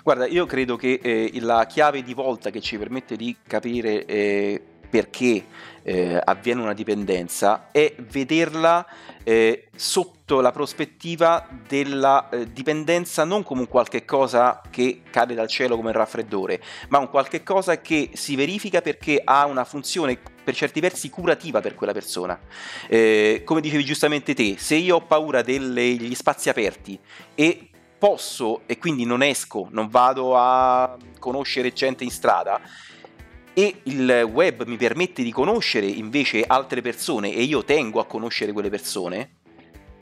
Guarda, 0.03 0.27
io 0.27 0.47
credo 0.47 0.77
che 0.77 1.01
eh, 1.03 1.31
la 1.41 1.67
chiave 1.67 2.03
di 2.03 2.15
volta 2.15 2.51
che 2.51 2.61
ci 2.61 2.79
permette 2.79 3.17
di 3.17 3.37
capire 3.47 4.05
eh, 4.05 4.63
perché 4.89 5.45
eh, 5.83 6.21
avviene 6.23 6.63
una 6.63 6.73
dipendenza 6.73 7.69
è 7.71 7.95
vederla 7.99 8.85
eh, 9.23 9.69
sotto 9.77 10.41
la 10.41 10.51
prospettiva 10.51 11.47
della 11.69 12.29
eh, 12.29 12.53
dipendenza 12.53 13.23
non 13.23 13.45
come 13.45 13.61
un 13.61 13.69
qualche 13.69 14.05
cosa 14.05 14.61
che 14.69 15.03
cade 15.09 15.35
dal 15.35 15.47
cielo 15.47 15.77
come 15.77 15.91
il 15.91 15.97
raffreddore, 15.97 16.61
ma 16.89 16.99
un 16.99 17.09
qualche 17.09 17.45
cosa 17.45 17.81
che 17.81 18.11
si 18.15 18.35
verifica 18.35 18.81
perché 18.81 19.21
ha 19.23 19.47
una 19.47 19.65
funzione 19.65 20.19
per 20.43 20.55
certi 20.55 20.81
versi 20.81 21.09
curativa 21.09 21.61
per 21.61 21.75
quella 21.75 21.93
persona. 21.93 22.39
Eh, 22.89 23.43
come 23.45 23.61
dicevi 23.61 23.85
giustamente 23.85 24.35
te, 24.35 24.57
se 24.59 24.75
io 24.75 24.97
ho 24.97 25.01
paura 25.03 25.43
degli 25.43 26.15
spazi 26.15 26.49
aperti 26.49 26.99
e 27.35 27.71
posso 27.99 28.63
e 28.67 28.79
quindi 28.79 29.05
non 29.05 29.23
esco, 29.23 29.69
non 29.71 29.89
vado 29.89 30.37
a 30.37 30.97
conoscere 31.19 31.73
gente 31.73 32.05
in 32.05 32.11
strada, 32.11 32.61
e 33.59 33.81
il 33.85 34.29
web 34.31 34.67
mi 34.67 34.77
permette 34.77 35.23
di 35.23 35.33
conoscere 35.33 35.87
invece 35.87 36.45
altre 36.47 36.83
persone 36.83 37.33
e 37.33 37.41
io 37.41 37.65
tengo 37.65 38.01
a 38.01 38.05
conoscere 38.05 38.53
quelle 38.53 38.69
persone, 38.69 39.31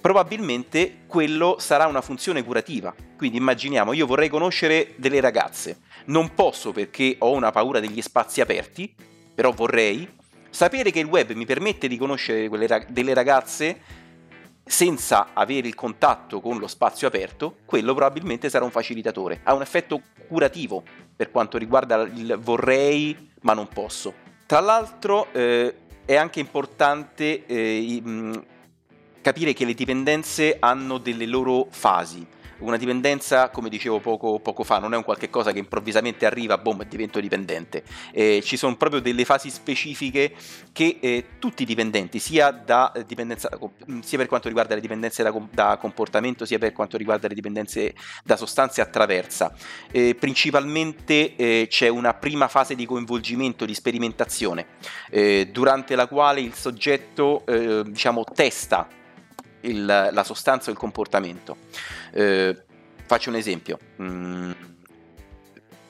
probabilmente 0.01 1.03
quello 1.07 1.59
sarà 1.61 1.87
una 1.87 2.01
funzione 2.01 2.43
curativa. 2.43 2.93
Quindi 3.17 3.37
immaginiamo, 3.37 3.93
io 3.93 4.07
vorrei 4.07 4.29
conoscere 4.29 4.95
delle 4.97 5.21
ragazze, 5.21 5.83
non 6.07 6.35
posso 6.35 6.73
perché 6.73 7.15
ho 7.21 7.31
una 7.31 7.53
paura 7.53 7.79
degli 7.79 8.03
spazi 8.03 8.41
aperti, 8.41 8.93
però 9.33 9.53
vorrei 9.53 10.09
sapere 10.51 10.91
che 10.91 10.99
il 10.99 11.07
web 11.07 11.31
mi 11.31 11.47
permette 11.47 11.87
di 11.87 11.97
conoscere 11.97 12.49
rag- 12.67 12.89
delle 12.89 13.15
ragazze 13.15 13.81
senza 14.65 15.29
avere 15.35 15.69
il 15.69 15.75
contatto 15.75 16.41
con 16.41 16.59
lo 16.59 16.67
spazio 16.67 17.07
aperto, 17.07 17.57
quello 17.65 17.95
probabilmente 17.95 18.49
sarà 18.49 18.65
un 18.65 18.71
facilitatore, 18.71 19.41
ha 19.45 19.55
un 19.55 19.63
effetto 19.63 20.01
curativo 20.27 20.83
per 21.15 21.31
quanto 21.31 21.59
riguarda 21.59 22.03
il 22.03 22.39
vorrei 22.41 23.33
ma 23.43 23.53
non 23.53 23.69
posso. 23.69 24.13
Tra 24.47 24.61
l'altro 24.61 25.29
eh, 25.33 25.75
è 26.05 26.17
anche 26.17 26.41
importante 26.41 27.47
eh, 27.47 28.03
capire 29.21 29.53
che 29.53 29.65
le 29.65 29.75
dipendenze 29.75 30.57
hanno 30.59 30.99
delle 30.99 31.27
loro 31.27 31.67
fasi 31.71 32.27
una 32.69 32.77
dipendenza, 32.77 33.51
come 33.51 33.69
dicevo 33.69 34.01
poco, 34.01 34.41
poco, 34.41 34.65
fa, 34.65 34.79
non 34.79 34.95
è 34.95 34.97
un 34.97 35.05
qualche 35.05 35.31
cosa 35.31 35.53
che 35.53 35.59
improvvisamente 35.59 36.27
arriva, 36.27 36.59
boom, 36.59 36.83
e 36.83 36.89
divento 36.89 37.21
dipendente. 37.21 37.85
Eh, 38.13 38.41
ci 38.43 38.57
sono 38.57 38.77
proprio 38.77 39.01
delle 39.01 39.25
fasi 39.25 39.51
specifiche 39.51 40.35
che 40.73 40.99
eh, 41.01 41.25
tutti 41.39 41.63
i 41.63 41.67
dipendenti, 41.67 42.19
sia, 42.19 42.51
da, 42.51 42.93
eh, 42.93 43.05
dipendenza, 43.05 43.49
sia 44.01 44.19
per 44.19 44.27
quanto 44.27 44.49
riguarda 44.49 44.75
le 44.75 44.81
dipendenze 44.81 45.23
da, 45.23 45.33
da, 45.51 45.77
comportamento, 45.79 46.45
sia 46.45 46.59
per 46.59 46.73
quanto 46.73 46.97
riguarda 46.97 47.29
le 47.29 47.35
dipendenze 47.35 47.95
da 48.25 48.37
sostanze, 48.37 48.81
attraversa. 48.81 49.55
Eh, 49.91 50.15
principalmente 50.15 51.37
eh, 51.37 51.67
c'è 51.69 51.89
una 51.89 52.15
prima 52.15 52.49
fase 52.49 52.75
di 52.75 52.87
coinvolgimento, 52.87 53.65
di 53.65 53.75
sperimentazione, 53.75 54.67
eh, 55.11 55.49
durante 55.53 55.95
la 55.95 56.07
quale 56.07 56.41
il 56.41 56.55
soggetto 56.55 57.43
diciamo, 57.45 58.25
testa 58.25 59.03
il, 59.65 59.85
la 59.85 60.25
sostanza 60.25 60.71
o 60.71 60.73
il 60.73 60.79
comportamento. 60.79 61.57
Eh, 62.13 62.57
faccio 63.07 63.31
un 63.31 63.37
esempio. 63.37 63.79
Mm, 64.01 64.53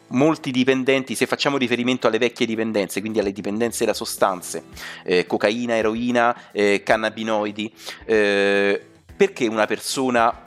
molti 0.08 0.50
dipendenti, 0.50 1.14
se 1.14 1.26
facciamo 1.26 1.56
riferimento 1.56 2.06
alle 2.06 2.18
vecchie 2.18 2.46
dipendenze, 2.46 3.00
quindi 3.00 3.18
alle 3.18 3.32
dipendenze 3.32 3.84
da 3.84 3.94
sostanze, 3.94 4.64
eh, 5.04 5.26
cocaina, 5.26 5.76
eroina, 5.76 6.50
eh, 6.52 6.82
cannabinoidi, 6.82 7.72
eh, 8.06 8.86
perché 9.16 9.46
una 9.46 9.66
persona 9.66 10.42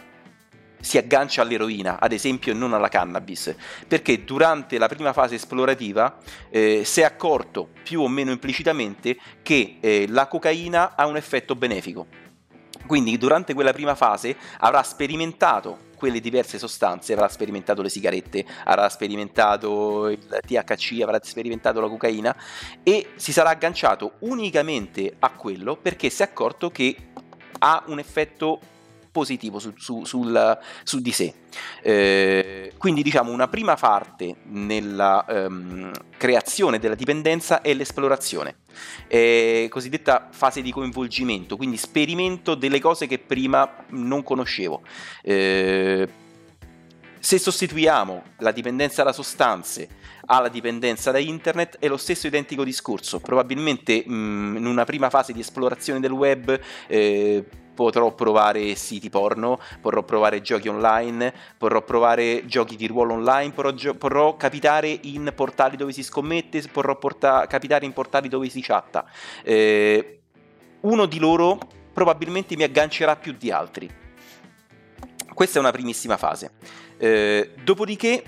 si 0.79 0.97
aggancia 0.97 1.41
all'eroina, 1.41 1.99
ad 1.99 2.11
esempio, 2.11 2.51
e 2.51 2.55
non 2.55 2.73
alla 2.73 2.87
cannabis, 2.87 3.53
perché 3.87 4.23
durante 4.23 4.77
la 4.77 4.87
prima 4.87 5.11
fase 5.11 5.35
esplorativa 5.35 6.17
eh, 6.49 6.83
si 6.85 7.01
è 7.01 7.03
accorto 7.03 7.69
più 7.83 8.01
o 8.01 8.07
meno 8.07 8.31
implicitamente 8.31 9.17
che 9.41 9.77
eh, 9.79 10.05
la 10.07 10.27
cocaina 10.27 10.95
ha 10.95 11.07
un 11.07 11.17
effetto 11.17 11.55
benefico 11.55 12.07
quindi 12.88 13.17
durante 13.17 13.54
quella 13.54 13.73
prima 13.73 13.93
fase 13.93 14.36
avrà 14.60 14.82
sperimentato 14.82 15.86
quelle 15.97 16.19
diverse 16.19 16.58
sostanze, 16.58 17.13
avrà 17.13 17.28
sperimentato 17.28 17.82
le 17.82 17.89
sigarette, 17.89 18.45
avrà 18.65 18.88
sperimentato 18.88 20.10
il 20.10 20.19
THC, 20.19 21.02
avrà 21.02 21.19
sperimentato 21.21 21.82
la 21.82 21.89
cocaina 21.89 22.36
e 22.84 23.10
si 23.15 23.32
sarà 23.32 23.50
agganciato 23.50 24.13
unicamente 24.19 25.15
a 25.19 25.32
quello 25.32 25.76
perché 25.76 26.10
si 26.10 26.21
è 26.21 26.26
accorto 26.26 26.69
che 26.69 26.95
ha 27.60 27.84
un 27.88 28.00
effetto 28.00 28.60
positivo 29.17 29.58
su, 29.58 29.73
su, 29.77 30.06
sul, 30.06 30.60
su 30.84 30.99
di 30.99 31.12
sé. 31.12 31.34
Eh, 31.82 32.73
quindi 32.77 33.01
diciamo 33.01 33.32
una 33.32 33.47
prima 33.47 33.73
parte 33.73 34.36
nella 34.43 35.25
ehm, 35.25 35.91
creazione 36.17 36.77
della 36.77 36.93
dipendenza 36.93 37.62
è 37.62 37.73
l'esplorazione, 37.73 38.58
è 39.08 39.65
cosiddetta 39.69 40.27
fase 40.30 40.62
di 40.62 40.71
coinvolgimento, 40.71 41.58
quindi 41.58 41.77
sperimento 41.77 42.53
delle 42.53 42.80
cose 42.80 43.08
che 43.08 43.17
prima 43.17 43.86
non 43.89 44.21
conoscevo. 44.21 44.84
Eh, 45.23 46.08
se 47.19 47.39
sostituiamo 47.39 48.23
la 48.38 48.51
dipendenza 48.51 49.01
da 49.01 49.12
sostanze 49.12 49.89
alla 50.27 50.49
dipendenza 50.49 51.10
da 51.12 51.19
internet 51.19 51.77
è 51.80 51.88
lo 51.88 51.97
stesso 51.97 52.27
identico 52.27 52.63
discorso. 52.63 53.19
Probabilmente 53.19 54.03
mh, 54.06 54.13
mm, 54.13 54.56
in 54.58 54.65
una 54.65 54.86
prima 54.86 55.10
fase 55.10 55.34
di 55.34 55.39
esplorazione 55.39 55.99
del 55.99 56.12
web 56.12 56.60
eh, 56.88 57.43
potrò 57.77 58.11
provare 58.11 58.73
siti 58.73 59.07
porno, 59.11 59.59
potrò 59.79 60.01
provare 60.01 60.41
giochi 60.41 60.67
online, 60.67 61.31
potrò 61.59 61.83
provare 61.83 62.47
giochi 62.47 62.75
di 62.75 62.87
ruolo 62.87 63.13
online, 63.13 63.51
potrò, 63.51 63.71
gio- 63.71 63.93
potrò 63.93 64.35
capitare 64.35 64.89
in 65.03 65.31
portali 65.35 65.77
dove 65.77 65.91
si 65.91 66.01
scommette, 66.01 66.59
potrò 66.71 66.97
porta- 66.97 67.45
capitare 67.45 67.85
in 67.85 67.93
portali 67.93 68.29
dove 68.29 68.49
si 68.49 68.61
chatta. 68.61 69.05
Eh, 69.43 70.19
uno 70.81 71.05
di 71.05 71.19
loro 71.19 71.59
probabilmente 71.93 72.55
mi 72.55 72.63
aggancerà 72.63 73.15
più 73.15 73.33
di 73.37 73.51
altri. 73.51 73.87
Questa 75.31 75.59
è 75.59 75.61
una 75.61 75.71
primissima 75.71 76.17
fase. 76.17 76.53
Eh, 76.97 77.51
dopodiché, 77.63 78.23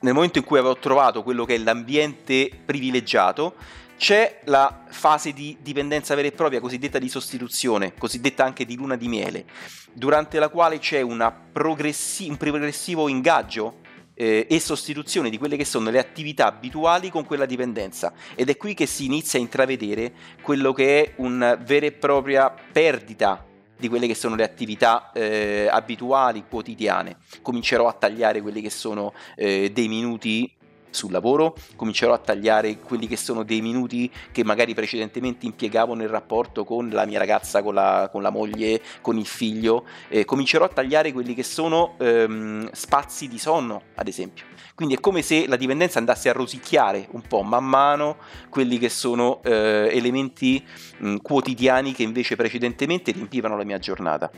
nel 0.00 0.12
momento 0.12 0.36
in 0.36 0.44
cui 0.44 0.58
avevo 0.58 0.76
trovato 0.76 1.22
quello 1.22 1.46
che 1.46 1.54
è 1.54 1.58
l'ambiente 1.58 2.50
privilegiato, 2.66 3.54
C'è 3.96 4.40
la 4.44 4.84
fase 4.88 5.32
di 5.32 5.56
dipendenza 5.60 6.14
vera 6.14 6.28
e 6.28 6.32
propria, 6.32 6.60
cosiddetta 6.60 6.98
di 6.98 7.08
sostituzione, 7.08 7.94
cosiddetta 7.94 8.44
anche 8.44 8.66
di 8.66 8.76
luna 8.76 8.94
di 8.94 9.08
miele, 9.08 9.46
durante 9.94 10.38
la 10.38 10.50
quale 10.50 10.78
c'è 10.78 11.02
progressi- 11.50 12.28
un 12.28 12.36
progressivo 12.36 13.08
ingaggio 13.08 13.80
eh, 14.14 14.46
e 14.48 14.60
sostituzione 14.60 15.30
di 15.30 15.38
quelle 15.38 15.56
che 15.56 15.64
sono 15.64 15.90
le 15.90 15.98
attività 15.98 16.46
abituali 16.46 17.10
con 17.10 17.24
quella 17.24 17.46
dipendenza 17.46 18.12
ed 18.34 18.48
è 18.48 18.56
qui 18.56 18.74
che 18.74 18.86
si 18.86 19.04
inizia 19.04 19.38
a 19.38 19.42
intravedere 19.42 20.12
quello 20.42 20.72
che 20.72 21.02
è 21.02 21.12
una 21.16 21.54
vera 21.54 21.86
e 21.86 21.92
propria 21.92 22.50
perdita 22.50 23.44
di 23.78 23.88
quelle 23.88 24.06
che 24.06 24.14
sono 24.14 24.34
le 24.34 24.44
attività 24.44 25.12
eh, 25.12 25.68
abituali, 25.70 26.44
quotidiane. 26.48 27.18
Comincerò 27.42 27.88
a 27.88 27.92
tagliare 27.92 28.40
quelli 28.40 28.62
che 28.62 28.70
sono 28.70 29.12
eh, 29.36 29.70
dei 29.70 29.88
minuti 29.88 30.50
sul 30.96 31.12
lavoro, 31.12 31.54
comincerò 31.76 32.12
a 32.12 32.18
tagliare 32.18 32.78
quelli 32.78 33.06
che 33.06 33.16
sono 33.16 33.44
dei 33.44 33.60
minuti 33.60 34.10
che 34.32 34.42
magari 34.42 34.74
precedentemente 34.74 35.46
impiegavo 35.46 35.94
nel 35.94 36.08
rapporto 36.08 36.64
con 36.64 36.88
la 36.88 37.04
mia 37.04 37.18
ragazza, 37.18 37.62
con 37.62 37.74
la, 37.74 38.08
con 38.10 38.22
la 38.22 38.30
moglie, 38.30 38.80
con 39.00 39.18
il 39.18 39.26
figlio, 39.26 39.84
eh, 40.08 40.24
comincerò 40.24 40.64
a 40.64 40.68
tagliare 40.68 41.12
quelli 41.12 41.34
che 41.34 41.42
sono 41.42 41.94
ehm, 41.98 42.70
spazi 42.72 43.28
di 43.28 43.38
sonno, 43.38 43.82
ad 43.94 44.08
esempio. 44.08 44.44
Quindi 44.76 44.94
è 44.94 45.00
come 45.00 45.22
se 45.22 45.46
la 45.48 45.56
dipendenza 45.56 45.98
andasse 45.98 46.28
a 46.28 46.32
rosicchiare 46.32 47.08
un 47.12 47.22
po' 47.22 47.40
man 47.40 47.64
mano 47.64 48.18
quelli 48.50 48.76
che 48.76 48.90
sono 48.90 49.40
eh, 49.42 49.88
elementi 49.90 50.62
mh, 50.98 51.16
quotidiani 51.22 51.92
che 51.92 52.02
invece 52.02 52.36
precedentemente 52.36 53.10
riempivano 53.10 53.56
la 53.56 53.64
mia 53.64 53.78
giornata. 53.78 54.30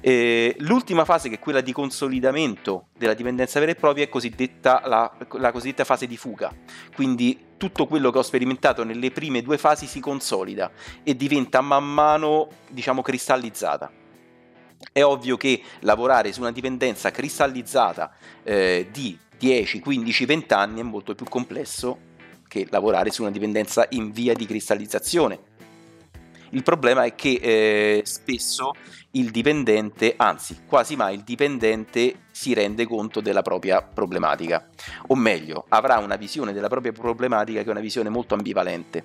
Eh, 0.00 0.56
l'ultima 0.60 1.04
fase, 1.04 1.28
che 1.28 1.34
è 1.34 1.38
quella 1.38 1.60
di 1.60 1.72
consolidamento 1.72 2.86
della 2.96 3.12
dipendenza 3.12 3.60
vera 3.60 3.72
e 3.72 3.74
propria, 3.74 4.04
è 4.04 4.08
cosiddetta, 4.08 4.82
la, 4.86 5.14
la 5.32 5.52
cosiddetta 5.52 5.84
fase 5.84 5.93
di 5.96 6.16
fuga. 6.16 6.52
Quindi 6.94 7.38
tutto 7.56 7.86
quello 7.86 8.10
che 8.10 8.18
ho 8.18 8.22
sperimentato 8.22 8.84
nelle 8.84 9.10
prime 9.10 9.42
due 9.42 9.56
fasi 9.58 9.86
si 9.86 10.00
consolida 10.00 10.70
e 11.02 11.16
diventa 11.16 11.60
man 11.60 11.84
mano, 11.84 12.48
diciamo, 12.70 13.00
cristallizzata. 13.00 13.90
È 14.92 15.02
ovvio 15.02 15.36
che 15.36 15.62
lavorare 15.80 16.32
su 16.32 16.40
una 16.40 16.52
dipendenza 16.52 17.10
cristallizzata 17.10 18.12
eh, 18.42 18.88
di 18.92 19.18
10, 19.38 19.80
15, 19.80 20.24
20 20.26 20.54
anni 20.54 20.80
è 20.80 20.82
molto 20.82 21.14
più 21.14 21.26
complesso 21.26 22.12
che 22.46 22.66
lavorare 22.70 23.10
su 23.10 23.22
una 23.22 23.30
dipendenza 23.30 23.86
in 23.90 24.12
via 24.12 24.34
di 24.34 24.46
cristallizzazione. 24.46 25.52
Il 26.50 26.62
problema 26.62 27.04
è 27.04 27.14
che 27.14 27.40
eh, 27.42 28.02
spesso 28.04 28.72
il 29.12 29.30
dipendente, 29.30 30.14
anzi 30.16 30.62
quasi 30.66 30.94
mai 30.96 31.16
il 31.16 31.22
dipendente 31.22 32.23
si 32.34 32.52
rende 32.52 32.84
conto 32.84 33.20
della 33.20 33.42
propria 33.42 33.80
problematica, 33.80 34.66
o 35.06 35.14
meglio, 35.14 35.66
avrà 35.68 35.98
una 35.98 36.16
visione 36.16 36.52
della 36.52 36.66
propria 36.66 36.90
problematica 36.90 37.60
che 37.60 37.68
è 37.68 37.70
una 37.70 37.78
visione 37.78 38.08
molto 38.08 38.34
ambivalente. 38.34 39.04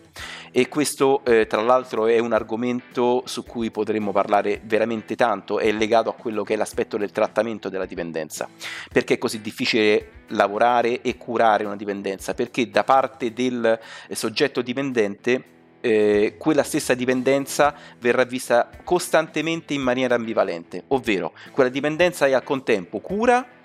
E 0.52 0.68
questo 0.68 1.24
eh, 1.26 1.46
tra 1.46 1.62
l'altro 1.62 2.08
è 2.08 2.18
un 2.18 2.34
argomento 2.34 3.22
su 3.28 3.44
cui 3.44 3.70
potremmo 3.70 4.12
parlare 4.12 4.60
veramente 4.64 5.16
tanto, 5.16 5.60
è 5.60 5.72
legato 5.72 6.10
a 6.10 6.14
quello 6.14 6.42
che 6.42 6.56
è 6.56 6.58
l'aspetto 6.58 6.98
del 6.98 7.12
trattamento 7.12 7.70
della 7.70 7.86
dipendenza. 7.86 8.50
Perché 8.92 9.14
è 9.14 9.18
così 9.20 9.42
difficile 9.42 10.24
lavorare 10.30 11.02
e 11.02 11.16
curare 11.16 11.66
una 11.66 11.76
dipendenza? 11.76 12.34
Perché 12.34 12.72
da 12.72 12.84
parte 12.84 13.32
del 13.32 13.80
soggetto 14.10 14.64
dipendente 14.64 15.58
eh, 15.82 16.36
quella 16.38 16.64
stessa 16.64 16.94
dipendenza 16.94 17.74
verrà 18.00 18.24
vista 18.24 18.70
costantemente 18.84 19.74
in 19.74 19.82
maniera 19.82 20.16
ambivalente, 20.16 20.84
ovvero 20.88 21.34
quella 21.52 21.70
dipendenza 21.70 22.28
è 22.28 22.34
al 22.34 22.44
contempo 22.44 23.00
cura 23.00 23.58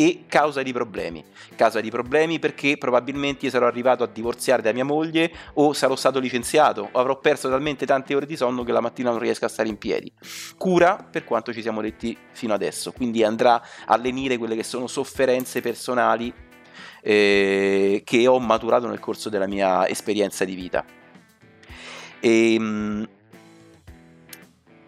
e 0.00 0.26
causa 0.28 0.62
di 0.62 0.72
problemi. 0.72 1.24
Causa 1.56 1.80
di 1.80 1.90
problemi 1.90 2.38
perché 2.38 2.78
probabilmente 2.78 3.50
sarò 3.50 3.66
arrivato 3.66 4.04
a 4.04 4.06
divorziare 4.06 4.62
da 4.62 4.72
mia 4.72 4.84
moglie 4.84 5.28
o 5.54 5.72
sarò 5.72 5.96
stato 5.96 6.20
licenziato 6.20 6.88
o 6.92 7.00
avrò 7.00 7.18
perso 7.18 7.48
talmente 7.48 7.84
tante 7.84 8.14
ore 8.14 8.24
di 8.24 8.36
sonno 8.36 8.62
che 8.62 8.70
la 8.70 8.80
mattina 8.80 9.10
non 9.10 9.18
riesco 9.18 9.46
a 9.46 9.48
stare 9.48 9.68
in 9.68 9.76
piedi. 9.76 10.12
Cura 10.56 11.04
per 11.10 11.24
quanto 11.24 11.52
ci 11.52 11.62
siamo 11.62 11.80
detti 11.80 12.16
fino 12.30 12.54
adesso, 12.54 12.92
quindi 12.92 13.24
andrà 13.24 13.60
a 13.86 13.96
lenire 13.96 14.38
quelle 14.38 14.54
che 14.54 14.62
sono 14.62 14.86
sofferenze 14.86 15.60
personali 15.60 16.32
eh, 17.02 18.02
che 18.04 18.26
ho 18.28 18.38
maturato 18.38 18.86
nel 18.86 19.00
corso 19.00 19.28
della 19.28 19.48
mia 19.48 19.88
esperienza 19.88 20.44
di 20.44 20.54
vita. 20.54 20.97
E, 22.20 22.54
ehm, 22.54 23.08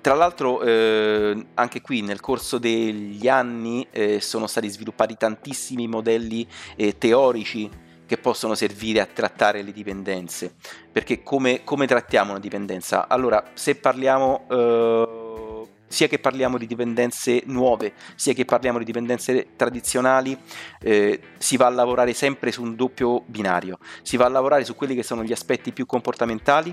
tra 0.01 0.14
l'altro 0.14 0.62
eh, 0.62 1.47
anche 1.55 1.83
qui 1.83 2.01
nel 2.01 2.21
corso 2.21 2.57
degli 2.57 3.29
anni 3.29 3.87
eh, 3.90 4.21
sono 4.21 4.47
stati 4.47 4.69
sviluppati 4.69 5.16
tantissimi 5.16 5.87
modelli 5.88 6.47
eh, 6.77 6.97
teorici 6.97 7.69
che 8.07 8.16
possono 8.16 8.55
servire 8.55 9.01
a 9.01 9.07
trattare 9.07 9.62
le 9.62 9.73
dipendenze, 9.73 10.55
perché 10.90 11.23
come, 11.23 11.62
come 11.62 11.87
trattiamo 11.87 12.31
una 12.31 12.40
dipendenza? 12.40 13.07
Allora, 13.07 13.51
se 13.55 13.77
parliamo 13.77 14.47
eh, 14.51 15.50
sia 15.90 16.07
che 16.07 16.20
parliamo 16.20 16.57
di 16.57 16.68
dipendenze 16.68 17.42
nuove, 17.46 17.94
sia 18.14 18.33
che 18.33 18.44
parliamo 18.44 18.79
di 18.79 18.85
dipendenze 18.85 19.48
tradizionali, 19.57 20.38
eh, 20.81 21.20
si 21.37 21.57
va 21.57 21.66
a 21.66 21.70
lavorare 21.70 22.12
sempre 22.12 22.53
su 22.53 22.62
un 22.62 22.76
doppio 22.76 23.24
binario, 23.26 23.79
si 24.03 24.16
va 24.16 24.26
a 24.26 24.29
lavorare 24.29 24.64
su 24.64 24.76
quelli 24.76 24.94
che 24.94 25.03
sono 25.03 25.24
gli 25.24 25.33
aspetti 25.33 25.72
più 25.72 25.87
comportamentali, 25.87 26.72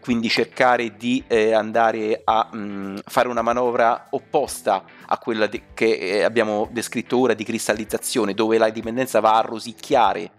quindi 0.00 0.30
cercare 0.30 0.96
di 0.96 1.22
eh, 1.26 1.52
andare 1.52 2.22
a 2.24 2.48
mh, 2.50 2.56
mm, 2.56 2.96
fare 3.04 3.28
una 3.28 3.42
manovra 3.42 4.06
opposta 4.10 4.82
a 5.06 5.18
quella 5.18 5.46
de- 5.46 5.64
che 5.74 5.92
eh, 5.92 6.22
abbiamo 6.22 6.66
descritto 6.72 7.18
ora 7.18 7.34
di 7.34 7.44
cristallizzazione, 7.44 8.32
dove 8.32 8.56
la 8.56 8.70
dipendenza 8.70 9.20
va 9.20 9.36
a 9.36 9.42
rosicchiare 9.42 10.30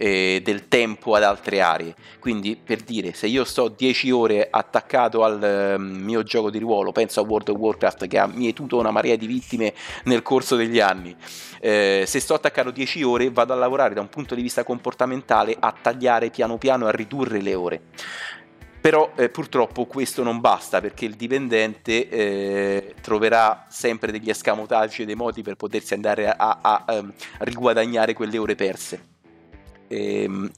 eh, 0.00 0.40
del 0.42 0.66
tempo 0.66 1.14
ad 1.14 1.22
altre 1.22 1.60
aree. 1.60 1.94
Quindi 2.18 2.56
per 2.56 2.80
dire, 2.80 3.12
se 3.12 3.26
io 3.26 3.44
sto 3.44 3.68
10 3.68 4.10
ore 4.10 4.48
attaccato 4.50 5.22
al 5.22 5.42
eh, 5.42 5.78
mio 5.78 6.22
gioco 6.22 6.50
di 6.50 6.58
ruolo, 6.58 6.90
penso 6.90 7.20
a 7.20 7.24
World 7.24 7.50
of 7.50 7.56
Warcraft 7.58 8.06
che 8.06 8.18
ha 8.18 8.26
mietuto 8.26 8.78
una 8.78 8.90
marea 8.90 9.16
di 9.16 9.26
vittime 9.26 9.74
nel 10.04 10.22
corso 10.22 10.56
degli 10.56 10.80
anni, 10.80 11.14
eh, 11.60 12.04
se 12.06 12.18
sto 12.18 12.32
attaccato 12.32 12.70
10 12.70 13.02
ore 13.02 13.30
vado 13.30 13.52
a 13.52 13.56
lavorare 13.56 13.92
da 13.92 14.00
un 14.00 14.08
punto 14.08 14.34
di 14.34 14.40
vista 14.40 14.64
comportamentale 14.64 15.54
a 15.58 15.74
tagliare 15.78 16.30
piano 16.30 16.56
piano, 16.56 16.86
a 16.86 16.90
ridurre 16.90 17.42
le 17.42 17.54
ore. 17.54 17.80
Però 18.80 19.12
eh, 19.16 19.28
purtroppo 19.28 19.84
questo 19.84 20.22
non 20.22 20.40
basta 20.40 20.80
perché 20.80 21.04
il 21.04 21.14
dipendente 21.14 22.08
eh, 22.08 22.94
troverà 23.02 23.66
sempre 23.68 24.10
degli 24.10 24.30
escamotaggi 24.30 25.02
e 25.02 25.04
dei 25.04 25.16
modi 25.16 25.42
per 25.42 25.56
potersi 25.56 25.92
andare 25.92 26.26
a, 26.26 26.34
a, 26.38 26.58
a, 26.62 26.84
a 26.86 26.94
ehm, 26.94 27.12
riguadagnare 27.40 28.14
quelle 28.14 28.38
ore 28.38 28.54
perse. 28.54 29.09
Ehm, 29.90 30.50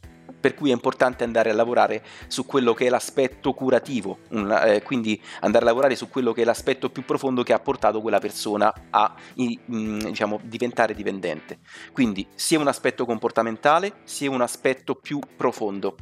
per 0.42 0.54
cui 0.54 0.70
è 0.70 0.72
importante 0.72 1.22
andare 1.22 1.50
a 1.50 1.54
lavorare 1.54 2.02
su 2.26 2.44
quello 2.44 2.74
che 2.74 2.86
è 2.86 2.88
l'aspetto 2.88 3.52
curativo, 3.52 4.18
eh, 4.30 4.82
quindi 4.82 5.20
andare 5.40 5.64
a 5.64 5.68
lavorare 5.68 5.94
su 5.94 6.08
quello 6.08 6.32
che 6.32 6.42
è 6.42 6.44
l'aspetto 6.44 6.90
più 6.90 7.04
profondo 7.04 7.44
che 7.44 7.52
ha 7.52 7.60
portato 7.60 8.00
quella 8.00 8.18
persona 8.18 8.72
a 8.90 9.14
mm, 9.40 10.00
diciamo, 10.00 10.40
diventare 10.42 10.94
dipendente. 10.94 11.58
Quindi 11.92 12.26
sia 12.34 12.58
un 12.58 12.66
aspetto 12.66 13.06
comportamentale, 13.06 14.00
sia 14.02 14.30
un 14.30 14.40
aspetto 14.40 14.96
più 14.96 15.20
profondo. 15.36 15.94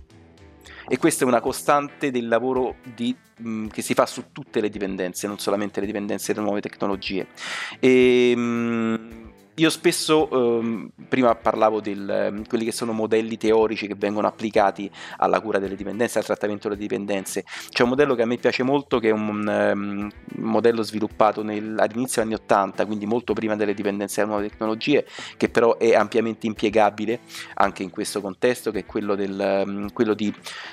E 0.88 0.96
questa 0.96 1.24
è 1.24 1.26
una 1.26 1.40
costante 1.40 2.10
del 2.10 2.26
lavoro 2.26 2.76
di, 2.94 3.14
mm, 3.42 3.68
che 3.68 3.82
si 3.82 3.92
fa 3.94 4.06
su 4.06 4.32
tutte 4.32 4.60
le 4.60 4.70
dipendenze, 4.70 5.26
non 5.26 5.38
solamente 5.38 5.80
le 5.80 5.86
dipendenze 5.86 6.32
delle 6.32 6.44
nuove 6.44 6.60
tecnologie. 6.62 7.28
E, 7.78 8.34
mh, 8.34 8.40
mm, 8.40 9.29
io 9.54 9.68
spesso, 9.68 10.30
ehm, 10.30 10.90
prima 11.08 11.34
parlavo 11.34 11.80
di 11.80 11.92
ehm, 11.92 12.46
quelli 12.46 12.64
che 12.64 12.72
sono 12.72 12.92
modelli 12.92 13.36
teorici 13.36 13.86
che 13.86 13.94
vengono 13.96 14.26
applicati 14.26 14.90
alla 15.18 15.40
cura 15.40 15.58
delle 15.58 15.76
dipendenze, 15.76 16.18
al 16.18 16.24
trattamento 16.24 16.68
delle 16.68 16.80
dipendenze. 16.80 17.44
C'è 17.68 17.82
un 17.82 17.90
modello 17.90 18.14
che 18.14 18.22
a 18.22 18.26
me 18.26 18.36
piace 18.36 18.62
molto, 18.62 18.98
che 18.98 19.08
è 19.08 19.12
un 19.12 19.72
um, 19.74 20.10
modello 20.42 20.82
sviluppato 20.82 21.42
nel, 21.42 21.76
all'inizio 21.78 22.22
degli 22.22 22.32
anni 22.32 22.42
80, 22.42 22.86
quindi 22.86 23.06
molto 23.06 23.32
prima 23.32 23.56
delle 23.56 23.74
dipendenze 23.74 24.20
alle 24.20 24.30
nuove 24.30 24.48
tecnologie, 24.48 25.06
che 25.36 25.48
però 25.48 25.76
è 25.76 25.94
ampiamente 25.94 26.46
impiegabile 26.46 27.20
anche 27.54 27.82
in 27.82 27.90
questo 27.90 28.20
contesto, 28.20 28.70
che 28.70 28.80
è 28.80 28.86
quello, 28.86 29.14
del, 29.14 29.64
um, 29.66 29.92
quello 29.92 30.14
di 30.14 30.32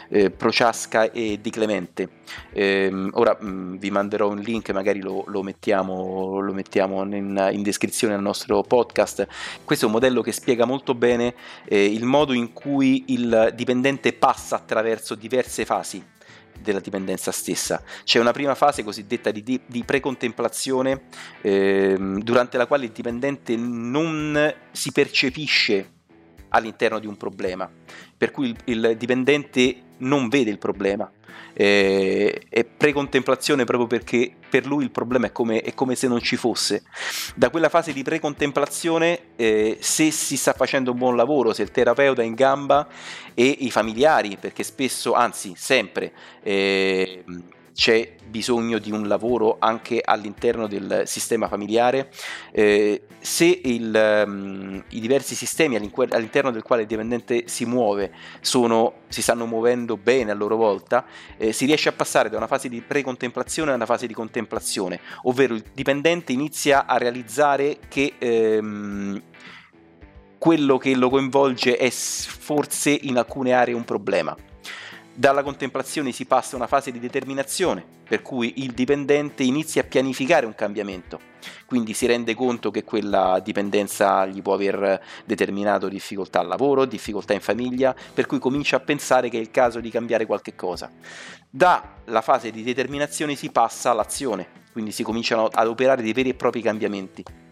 eh, 0.09 0.29
Prochaska 0.29 1.11
e 1.11 1.39
di 1.41 1.49
Clemente. 1.49 2.09
Eh, 2.53 3.09
ora 3.13 3.35
um, 3.41 3.77
vi 3.77 3.89
manderò 3.89 4.29
un 4.29 4.39
link, 4.39 4.69
magari 4.69 5.01
lo, 5.01 5.23
lo 5.27 5.41
mettiamo, 5.41 6.39
lo 6.39 6.53
mettiamo 6.53 7.01
in, 7.03 7.49
in 7.51 7.63
descrizione 7.63 8.13
al 8.13 8.21
nostro 8.21 8.63
podcast. 8.67 9.27
Questo 9.63 9.85
è 9.85 9.87
un 9.87 9.93
modello 9.93 10.21
che 10.21 10.31
spiega 10.31 10.65
molto 10.65 10.93
bene 10.93 11.33
eh, 11.65 11.85
il 11.85 12.03
modo 12.03 12.33
in 12.33 12.53
cui 12.53 13.05
il 13.07 13.51
dipendente 13.55 14.13
passa 14.13 14.57
attraverso 14.57 15.15
diverse 15.15 15.65
fasi 15.65 16.03
della 16.61 16.79
dipendenza 16.79 17.31
stessa. 17.31 17.81
C'è 18.03 18.19
una 18.19 18.31
prima 18.31 18.55
fase 18.55 18.83
cosiddetta 18.83 19.31
di, 19.31 19.61
di, 19.65 19.83
precontemplazione 19.83 21.03
eh, 21.41 21.95
durante 21.97 22.57
la 22.57 22.65
quale 22.65 22.85
il 22.85 22.91
dipendente 22.91 23.55
non 23.55 24.53
si 24.71 24.91
percepisce 24.91 25.91
all'interno 26.49 26.99
di 26.99 27.07
un 27.07 27.17
problema, 27.17 27.69
per 28.17 28.31
cui 28.31 28.47
il, 28.47 28.57
il 28.65 28.95
dipendente 28.97 29.81
non 29.99 30.29
vede 30.29 30.51
il 30.51 30.57
problema. 30.57 31.09
Eh, 31.59 32.43
è 32.49 32.63
precontemplazione 32.65 33.63
proprio 33.63 33.87
perché 33.87 34.31
per 34.47 34.67
lui 34.67 34.83
il 34.83 34.91
problema 34.91 35.27
è 35.27 35.31
come, 35.31 35.61
è 35.61 35.73
come, 35.73 35.95
se 35.95 36.07
non 36.07 36.21
ci 36.21 36.35
fosse. 36.35 36.83
Da 37.35 37.49
quella 37.49 37.69
fase 37.69 37.93
di 37.93 38.03
precontemplazione, 38.03 39.19
eh, 39.35 39.77
se 39.79 40.11
si 40.11 40.37
sta 40.37 40.53
facendo 40.53 40.91
un 40.91 40.97
buon 40.97 41.15
lavoro, 41.15 41.53
se 41.53 41.63
il 41.63 41.71
terapeuta 41.71 42.21
è 42.21 42.25
in 42.25 42.35
gamba 42.35 42.87
e 43.33 43.45
i 43.45 43.71
familiari, 43.71 44.37
perché 44.39 44.63
spesso, 44.63 45.13
anzi 45.13 45.53
sempre, 45.55 46.11
eh, 46.43 47.23
c'è 47.77 48.15
bisogno 48.27 48.79
di 48.79 48.91
un 48.91 49.07
lavoro 49.07 49.57
anche 49.59 50.01
all'interno 50.03 50.65
del 50.65 51.03
sistema 51.05 51.47
familiare, 51.47 52.09
eh, 52.51 53.03
se 53.19 53.61
il, 53.63 54.23
um, 54.25 54.83
i 54.89 54.99
diversi 54.99 55.35
sistemi 55.35 55.75
all'interno 55.75 56.49
del 56.49 56.63
quale 56.63 56.81
il 56.81 56.87
dipendente 56.87 57.43
si 57.45 57.65
muove 57.65 58.11
sono, 58.41 59.01
si 59.09 59.21
stanno 59.21 59.45
muovendo 59.45 59.95
bene 59.95 60.31
a 60.31 60.33
loro 60.33 60.55
volta, 60.55 61.05
eh, 61.37 61.53
si 61.53 61.65
riesce 61.67 61.89
a 61.89 61.91
passare 61.91 62.29
da 62.31 62.37
una 62.37 62.47
fase 62.47 62.67
di 62.67 62.81
precontemplazione 62.81 63.69
a 63.71 63.75
una 63.75 63.85
fase 63.85 64.07
di 64.07 64.13
contemplazione, 64.15 64.99
ovvero 65.23 65.53
il 65.53 65.63
dipendente 65.71 66.31
inizia 66.31 66.87
a 66.87 66.97
realizzare 66.97 67.77
che 67.87 68.13
ehm, 68.17 69.21
quello 70.39 70.77
che 70.79 70.95
lo 70.95 71.09
coinvolge 71.09 71.77
è 71.77 71.91
forse 71.91 72.89
in 72.89 73.17
alcune 73.17 73.53
aree 73.53 73.75
un 73.75 73.85
problema 73.85 74.35
dalla 75.17 75.41
contemplazione 75.41 76.11
si 76.11 76.25
passa 76.25 76.53
a 76.53 76.57
una 76.57 76.67
fase 76.67 76.91
di 76.91 76.99
determinazione, 76.99 77.83
per 78.07 78.21
cui 78.21 78.53
il 78.57 78.73
dipendente 78.73 79.41
inizia 79.41 79.81
a 79.81 79.85
pianificare 79.85 80.45
un 80.45 80.53
cambiamento, 80.53 81.19
quindi 81.65 81.93
si 81.93 82.05
rende 82.05 82.35
conto 82.35 82.69
che 82.69 82.83
quella 82.83 83.41
dipendenza 83.43 84.27
gli 84.27 84.43
può 84.43 84.53
aver 84.53 85.01
determinato 85.25 85.87
difficoltà 85.89 86.41
al 86.41 86.47
lavoro, 86.47 86.85
difficoltà 86.85 87.33
in 87.33 87.41
famiglia, 87.41 87.95
per 88.13 88.27
cui 88.27 88.37
comincia 88.37 88.75
a 88.75 88.79
pensare 88.79 89.29
che 89.29 89.37
è 89.37 89.41
il 89.41 89.49
caso 89.49 89.79
di 89.79 89.89
cambiare 89.89 90.27
qualche 90.27 90.53
cosa. 90.53 90.91
Dalla 91.49 92.21
fase 92.21 92.51
di 92.51 92.61
determinazione 92.61 93.33
si 93.33 93.49
passa 93.49 93.89
all'azione, 93.89 94.65
quindi 94.71 94.91
si 94.91 95.01
cominciano 95.01 95.47
ad 95.47 95.65
operare 95.65 96.03
dei 96.03 96.13
veri 96.13 96.29
e 96.29 96.35
propri 96.35 96.61
cambiamenti 96.61 97.45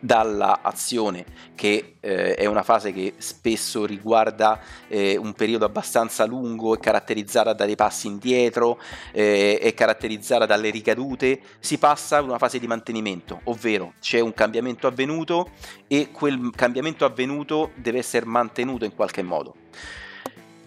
dalla 0.00 0.60
azione, 0.62 1.24
che 1.54 1.96
eh, 2.00 2.34
è 2.34 2.46
una 2.46 2.62
fase 2.62 2.92
che 2.92 3.14
spesso 3.18 3.84
riguarda 3.84 4.60
eh, 4.88 5.16
un 5.16 5.32
periodo 5.32 5.64
abbastanza 5.64 6.24
lungo, 6.24 6.74
è 6.74 6.78
caratterizzata 6.78 7.52
da 7.52 7.64
dei 7.64 7.76
passi 7.76 8.06
indietro, 8.06 8.80
eh, 9.12 9.58
è 9.60 9.74
caratterizzata 9.74 10.46
dalle 10.46 10.70
ricadute, 10.70 11.40
si 11.58 11.78
passa 11.78 12.18
ad 12.18 12.24
una 12.24 12.38
fase 12.38 12.58
di 12.58 12.66
mantenimento, 12.66 13.40
ovvero 13.44 13.94
c'è 14.00 14.20
un 14.20 14.34
cambiamento 14.34 14.86
avvenuto 14.86 15.50
e 15.86 16.10
quel 16.12 16.50
cambiamento 16.54 17.04
avvenuto 17.04 17.72
deve 17.74 17.98
essere 17.98 18.26
mantenuto 18.26 18.84
in 18.84 18.94
qualche 18.94 19.22
modo. 19.22 19.54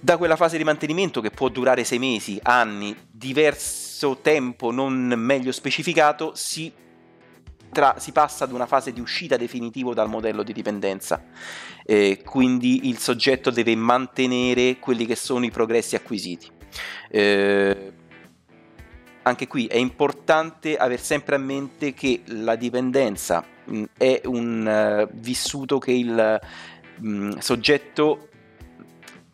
Da 0.03 0.17
quella 0.17 0.35
fase 0.35 0.57
di 0.57 0.63
mantenimento 0.63 1.21
che 1.21 1.29
può 1.29 1.47
durare 1.49 1.83
sei 1.83 1.99
mesi, 1.99 2.39
anni, 2.41 2.95
diverso 3.11 4.17
tempo 4.19 4.71
non 4.71 5.13
meglio 5.15 5.51
specificato, 5.51 6.31
si 6.33 6.73
tra, 7.71 7.95
si 7.99 8.11
passa 8.11 8.43
ad 8.43 8.51
una 8.51 8.65
fase 8.65 8.91
di 8.91 8.99
uscita 8.99 9.37
definitiva 9.37 9.93
dal 9.93 10.09
modello 10.09 10.43
di 10.43 10.53
dipendenza. 10.53 11.23
Eh, 11.83 12.21
quindi 12.23 12.89
il 12.89 12.97
soggetto 12.97 13.49
deve 13.49 13.75
mantenere 13.75 14.77
quelli 14.79 15.05
che 15.05 15.15
sono 15.15 15.45
i 15.45 15.51
progressi 15.51 15.95
acquisiti. 15.95 16.47
Eh, 17.09 17.93
anche 19.23 19.47
qui 19.47 19.67
è 19.67 19.77
importante 19.77 20.77
avere 20.77 21.01
sempre 21.01 21.35
a 21.35 21.39
mente 21.39 21.93
che 21.93 22.21
la 22.25 22.55
dipendenza 22.55 23.43
mh, 23.65 23.83
è 23.97 24.21
un 24.25 25.07
uh, 25.07 25.13
vissuto 25.13 25.77
che 25.77 25.91
il 25.91 26.39
mh, 26.97 27.37
soggetto 27.37 28.29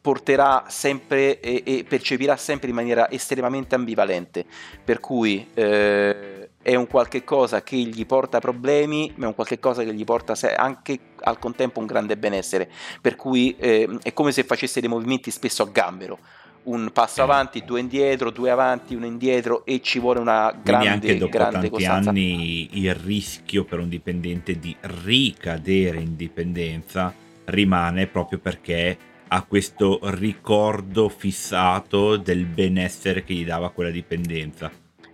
porterà 0.02 0.66
sempre 0.68 1.40
e, 1.40 1.64
e, 1.66 1.84
percepirà 1.84 2.38
sempre 2.38 2.70
in 2.70 2.76
maniera 2.76 3.12
estremamente 3.12 3.76
ambivalente, 3.76 4.46
per 4.84 5.02
cui 5.02 5.48
eh, 5.54 6.37
è 6.68 6.76
un 6.76 6.86
qualche 6.86 7.24
cosa 7.24 7.64
che 7.64 7.78
gli 7.78 8.06
porta 8.06 8.40
problemi, 8.40 9.14
ma 9.16 9.24
è 9.24 9.28
un 9.28 9.36
qualche 9.36 9.58
cosa 9.58 9.86
che 9.86 9.94
gli 9.94 10.04
porta 10.04 10.34
anche 10.58 11.00
al 11.22 11.40
contempo 11.40 11.80
un 11.80 11.86
grande 11.86 12.18
benessere, 12.18 12.70
per 13.00 13.16
cui 13.16 13.56
eh, 13.58 13.88
è 14.04 14.12
come 14.12 14.34
se 14.34 14.44
facesse 14.44 14.82
dei 14.82 14.90
movimenti 14.90 15.32
spesso 15.32 15.64
a 15.64 15.70
gambero, 15.72 16.20
un 16.64 16.90
passo 16.92 17.24
avanti, 17.24 17.64
due 17.64 17.80
indietro, 17.80 18.32
due 18.32 18.50
avanti, 18.50 18.96
uno 18.96 19.06
indietro 19.06 19.64
e 19.64 19.80
ci 19.82 20.00
vuole 20.00 20.20
una 20.20 20.54
grande, 20.62 20.90
Quindi 20.90 21.08
anche 21.08 21.18
dopo 21.18 21.32
grande 21.32 21.54
tanti 21.54 21.70
costanza. 21.70 22.10
anni 22.10 22.68
il 22.74 22.94
rischio 22.96 23.64
per 23.64 23.80
un 23.80 23.88
dipendente 23.88 24.60
di 24.60 24.76
ricadere 24.82 26.02
in 26.02 26.18
dipendenza 26.18 27.14
rimane 27.46 28.08
proprio 28.08 28.40
perché 28.40 28.98
ha 29.26 29.42
questo 29.44 30.02
ricordo 30.04 31.08
fissato 31.08 32.18
del 32.18 32.44
benessere 32.44 33.24
che 33.24 33.34
gli 33.34 33.46
dava 33.46 33.70
quella 33.70 33.90
dipendenza 33.90 34.70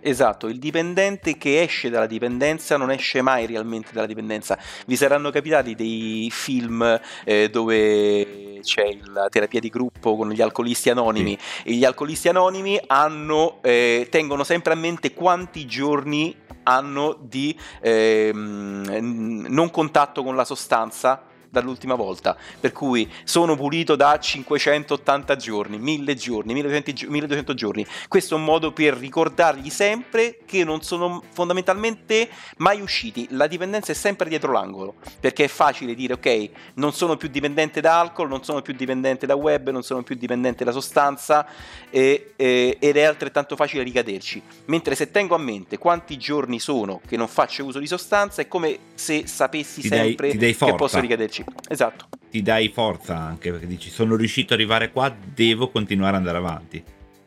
Esatto, 0.06 0.48
il 0.48 0.58
dipendente 0.58 1.38
che 1.38 1.62
esce 1.62 1.88
dalla 1.88 2.04
dipendenza 2.04 2.76
non 2.76 2.90
esce 2.90 3.22
mai 3.22 3.46
realmente 3.46 3.88
dalla 3.94 4.06
dipendenza. 4.06 4.58
Vi 4.84 4.96
saranno 4.96 5.30
capitati 5.30 5.74
dei 5.74 6.28
film 6.30 7.00
eh, 7.24 7.48
dove 7.48 8.60
c'è 8.60 8.98
la 9.14 9.30
terapia 9.30 9.60
di 9.60 9.70
gruppo 9.70 10.14
con 10.14 10.28
gli 10.30 10.42
alcolisti 10.42 10.90
anonimi 10.90 11.38
sì. 11.40 11.68
e 11.70 11.72
gli 11.72 11.86
alcolisti 11.86 12.28
anonimi 12.28 12.78
hanno, 12.86 13.62
eh, 13.62 14.08
tengono 14.10 14.44
sempre 14.44 14.74
a 14.74 14.76
mente 14.76 15.14
quanti 15.14 15.64
giorni 15.64 16.36
hanno 16.64 17.16
di 17.18 17.58
eh, 17.80 18.30
non 18.34 19.70
contatto 19.70 20.22
con 20.22 20.36
la 20.36 20.44
sostanza 20.44 21.32
dall'ultima 21.54 21.94
volta, 21.94 22.36
per 22.58 22.72
cui 22.72 23.10
sono 23.22 23.56
pulito 23.56 23.94
da 23.96 24.18
580 24.18 25.36
giorni, 25.36 25.78
1000 25.78 26.14
giorni, 26.14 26.52
1200 26.52 27.54
giorni. 27.54 27.86
Questo 28.08 28.34
è 28.34 28.38
un 28.38 28.44
modo 28.44 28.72
per 28.72 28.94
ricordargli 28.96 29.70
sempre 29.70 30.38
che 30.44 30.64
non 30.64 30.82
sono 30.82 31.22
fondamentalmente 31.30 32.28
mai 32.58 32.80
usciti. 32.80 33.28
La 33.30 33.46
dipendenza 33.46 33.92
è 33.92 33.94
sempre 33.94 34.28
dietro 34.28 34.52
l'angolo, 34.52 34.96
perché 35.20 35.44
è 35.44 35.48
facile 35.48 35.94
dire 35.94 36.14
ok, 36.14 36.50
non 36.74 36.92
sono 36.92 37.16
più 37.16 37.28
dipendente 37.28 37.80
da 37.80 38.00
alcol, 38.00 38.28
non 38.28 38.42
sono 38.42 38.60
più 38.60 38.74
dipendente 38.74 39.26
da 39.26 39.36
web, 39.36 39.70
non 39.70 39.82
sono 39.82 40.02
più 40.02 40.16
dipendente 40.16 40.64
da 40.64 40.72
sostanza 40.72 41.46
e, 41.90 42.32
e, 42.36 42.76
ed 42.80 42.96
è 42.96 43.02
altrettanto 43.02 43.54
facile 43.56 43.82
ricaderci. 43.84 44.42
Mentre 44.66 44.94
se 44.94 45.10
tengo 45.10 45.34
a 45.34 45.38
mente 45.38 45.78
quanti 45.78 46.18
giorni 46.18 46.58
sono 46.58 47.00
che 47.06 47.16
non 47.16 47.28
faccio 47.28 47.64
uso 47.64 47.78
di 47.78 47.86
sostanza, 47.86 48.42
è 48.42 48.48
come 48.48 48.78
se 48.94 49.26
sapessi 49.26 49.80
ti 49.80 49.88
sempre 49.88 50.34
dai, 50.34 50.54
che 50.54 50.74
posso 50.74 51.00
ricaderci 51.00 51.43
esatto. 51.68 52.08
Ti 52.30 52.42
dai 52.42 52.68
forza 52.68 53.16
anche 53.16 53.50
perché 53.50 53.66
dici 53.66 53.90
sono 53.90 54.16
riuscito 54.16 54.54
ad 54.54 54.60
arrivare 54.60 54.90
qua, 54.90 55.14
devo 55.34 55.70
continuare 55.70 56.16
ad 56.16 56.18
andare 56.18 56.38
avanti. 56.38 56.84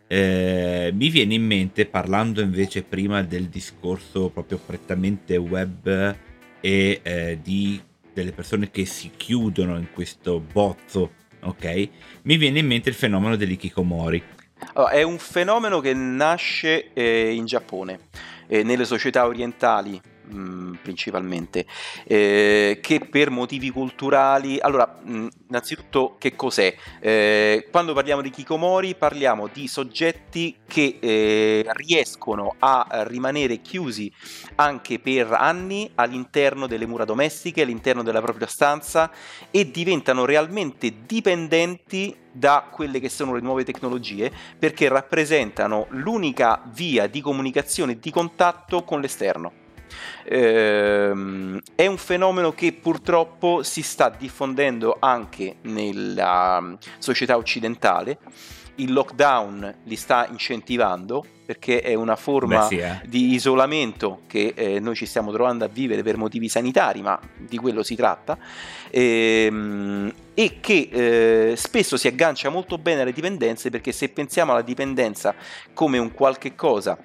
Eh, 0.09 0.91
mi 0.93 1.09
viene 1.09 1.33
in 1.33 1.45
mente, 1.45 1.85
parlando 1.85 2.41
invece 2.41 2.83
prima 2.83 3.23
del 3.23 3.47
discorso 3.47 4.29
proprio 4.29 4.57
prettamente 4.57 5.35
web 5.35 6.15
e 6.61 6.99
eh, 7.03 7.39
di, 7.41 7.81
delle 8.13 8.31
persone 8.31 8.71
che 8.71 8.85
si 8.85 9.11
chiudono 9.15 9.77
in 9.77 9.91
questo 9.91 10.39
bozzo, 10.39 11.11
ok? 11.41 11.89
Mi 12.23 12.37
viene 12.37 12.59
in 12.59 12.67
mente 12.67 12.89
il 12.89 12.95
fenomeno 12.95 13.35
dell'ikikomori. 13.35 14.23
Allora, 14.73 14.91
è 14.91 15.03
un 15.03 15.17
fenomeno 15.17 15.81
che 15.81 15.93
nasce 15.93 16.93
eh, 16.93 17.33
in 17.33 17.45
Giappone, 17.45 17.99
eh, 18.47 18.63
nelle 18.63 18.85
società 18.85 19.25
orientali 19.25 20.01
mm, 20.33 20.73
principalmente, 20.81 21.65
eh, 22.05 22.79
che 22.81 22.99
per 22.99 23.29
motivi 23.29 23.69
culturali... 23.69 24.59
Allora, 24.59 24.99
mh, 25.01 25.17
mm, 25.17 25.27
innanzitutto 25.49 26.15
che 26.17 26.35
cos'è? 26.35 26.75
Eh, 26.99 27.67
quando 27.71 27.93
parliamo 27.93 28.21
di 28.21 28.29
Kikomori 28.29 28.95
parliamo 28.95 29.47
di 29.51 29.67
soggetti 29.67 30.57
che 30.67 30.97
eh, 30.99 31.65
riescono 31.69 32.55
a 32.59 33.05
rimanere 33.07 33.61
chiusi 33.61 34.11
anche 34.55 34.99
per 34.99 35.31
anni 35.31 35.89
all'interno 35.95 36.67
delle 36.67 36.85
mura 36.85 37.05
domestiche, 37.05 37.61
all'interno 37.61 38.03
della 38.03 38.21
propria 38.21 38.47
stanza 38.47 39.11
e 39.51 39.71
diventano 39.71 40.25
realmente 40.25 40.93
dipendenti 41.05 42.15
da 42.31 42.67
quelle 42.71 42.99
che 42.99 43.09
sono 43.09 43.33
le 43.33 43.41
nuove 43.41 43.63
tecnologie 43.63 44.31
perché 44.57 44.87
rappresentano 44.87 45.87
l'unica 45.89 46.61
via 46.65 47.07
di 47.07 47.21
comunicazione 47.21 47.93
e 47.93 47.99
di 47.99 48.11
contatto 48.11 48.83
con 48.83 49.01
l'esterno. 49.01 49.66
Ehm, 50.25 51.59
è 51.75 51.85
un 51.85 51.97
fenomeno 51.97 52.51
che 52.51 52.73
purtroppo 52.73 53.63
si 53.63 53.81
sta 53.81 54.09
diffondendo 54.09 54.97
anche 54.99 55.57
nella 55.61 56.59
mm, 56.61 56.73
società 56.97 57.37
occidentale. 57.37 58.17
Il 58.75 58.93
lockdown 58.93 59.75
li 59.85 59.95
sta 59.95 60.27
incentivando 60.29 61.25
perché 61.47 61.81
è 61.81 61.93
una 61.93 62.17
forma 62.17 62.59
Beh, 62.59 62.65
sì, 62.65 62.77
eh. 62.77 63.01
di 63.07 63.33
isolamento 63.33 64.23
che 64.27 64.53
eh, 64.53 64.79
noi 64.81 64.95
ci 64.95 65.05
stiamo 65.05 65.31
trovando 65.31 65.63
a 65.63 65.69
vivere 65.69 66.03
per 66.03 66.17
motivi 66.17 66.49
sanitari, 66.49 67.01
ma 67.01 67.17
di 67.37 67.57
quello 67.57 67.83
si 67.83 67.95
tratta, 67.95 68.37
ehm, 68.91 70.13
e 70.33 70.59
che 70.59 70.89
eh, 70.91 71.55
spesso 71.55 71.95
si 71.95 72.07
aggancia 72.07 72.49
molto 72.49 72.77
bene 72.77 73.01
alle 73.01 73.13
dipendenze 73.13 73.69
perché 73.69 73.93
se 73.93 74.09
pensiamo 74.09 74.51
alla 74.51 74.61
dipendenza 74.61 75.33
come 75.73 75.97
un 75.97 76.11
qualche 76.11 76.53
cosa 76.53 76.99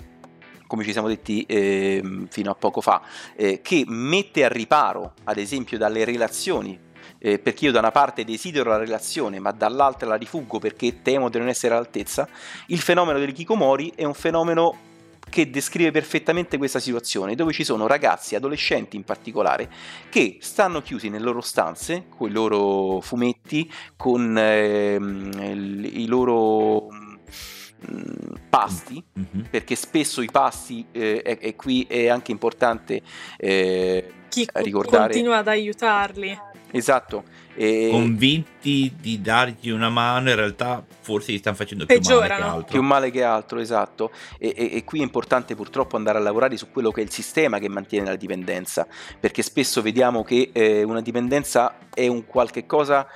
come 0.73 0.85
ci 0.85 0.93
siamo 0.93 1.09
detti 1.09 1.45
eh, 1.45 2.03
fino 2.31 2.51
a 2.51 2.55
poco 2.55 2.81
fa, 2.81 3.03
eh, 3.37 3.61
che 3.61 3.85
mette 3.87 4.43
a 4.43 4.49
riparo, 4.49 5.13
ad 5.25 5.37
esempio, 5.37 5.77
dalle 5.77 6.03
relazioni 6.07 6.81
eh, 7.19 7.39
perché 7.39 7.67
io 7.67 7.73
da 7.73 7.81
una 7.81 7.91
parte 7.91 8.25
desidero 8.25 8.71
la 8.71 8.79
relazione, 8.79 9.39
ma 9.39 9.51
dall'altra 9.51 10.09
la 10.09 10.15
rifuggo 10.15 10.59
perché 10.59 11.03
temo 11.03 11.29
di 11.29 11.37
non 11.37 11.49
essere 11.49 11.75
all'altezza, 11.75 12.27
il 12.69 12.81
fenomeno 12.81 13.19
del 13.19 13.33
Kikomori 13.33 13.93
è 13.95 14.05
un 14.05 14.15
fenomeno 14.15 14.75
che 15.29 15.51
descrive 15.51 15.91
perfettamente 15.91 16.57
questa 16.57 16.81
situazione, 16.81 17.35
dove 17.35 17.53
ci 17.53 17.65
sono 17.65 17.87
ragazzi, 17.87 18.35
adolescenti 18.35 18.97
in 18.97 19.05
particolare, 19.05 19.71
che 20.09 20.39
stanno 20.41 20.81
chiusi 20.81 21.11
nelle 21.11 21.25
loro 21.25 21.43
stanze, 21.43 22.07
con 22.09 22.31
i 22.31 22.33
loro 22.33 23.03
fumetti, 23.03 23.71
con 23.95 24.39
eh, 24.39 24.95
i 24.95 26.07
loro 26.07 26.89
pasti, 28.49 29.03
mm-hmm. 29.19 29.47
perché 29.51 29.75
spesso 29.75 30.23
i 30.23 30.29
pasti, 30.31 30.87
eh, 30.93 31.23
e, 31.25 31.39
e, 31.41 31.57
qui 31.57 31.87
è 31.89 32.09
anche 32.09 32.31
importante 32.31 33.03
eh, 33.37 34.13
Chi 34.29 34.47
ricordare... 34.55 35.13
continua 35.13 35.39
ad 35.39 35.49
aiutarli. 35.49 36.39
Esatto, 36.75 37.25
e... 37.55 37.89
Convinti 37.91 38.95
di 38.99 39.21
dargli 39.21 39.71
una 39.71 39.91
mano, 39.91 40.31
in 40.31 40.37
realtà 40.37 40.83
forse 41.01 41.33
gli 41.33 41.39
stanno 41.39 41.57
facendo 41.57 41.85
più 41.85 42.01
male 42.01 42.27
che 42.27 42.33
altro. 42.33 42.65
Più 42.65 42.83
male 42.83 43.11
che 43.11 43.23
altro, 43.23 43.59
esatto. 43.59 44.11
E, 44.39 44.55
e, 44.57 44.77
e, 44.77 44.85
qui 44.85 45.01
è 45.01 45.03
importante 45.03 45.55
purtroppo 45.55 45.97
andare 45.97 46.19
a 46.19 46.23
lavorare 46.23 46.57
su 46.57 46.71
quello 46.71 46.91
che 46.91 47.03
è 47.03 47.05
il 47.05 47.11
sistema 47.11 47.59
che 47.59 47.69
mantiene 47.69 48.07
la 48.07 48.17
dipendenza, 48.17 48.87
perché 49.21 49.43
spesso 49.43 49.83
vediamo 49.83 50.23
che 50.23 50.51
eh, 50.53 50.83
una 50.83 51.03
dipendenza 51.03 51.77
è 51.93 52.07
un 52.07 52.25
qualche 52.25 52.65
cosa 52.65 53.07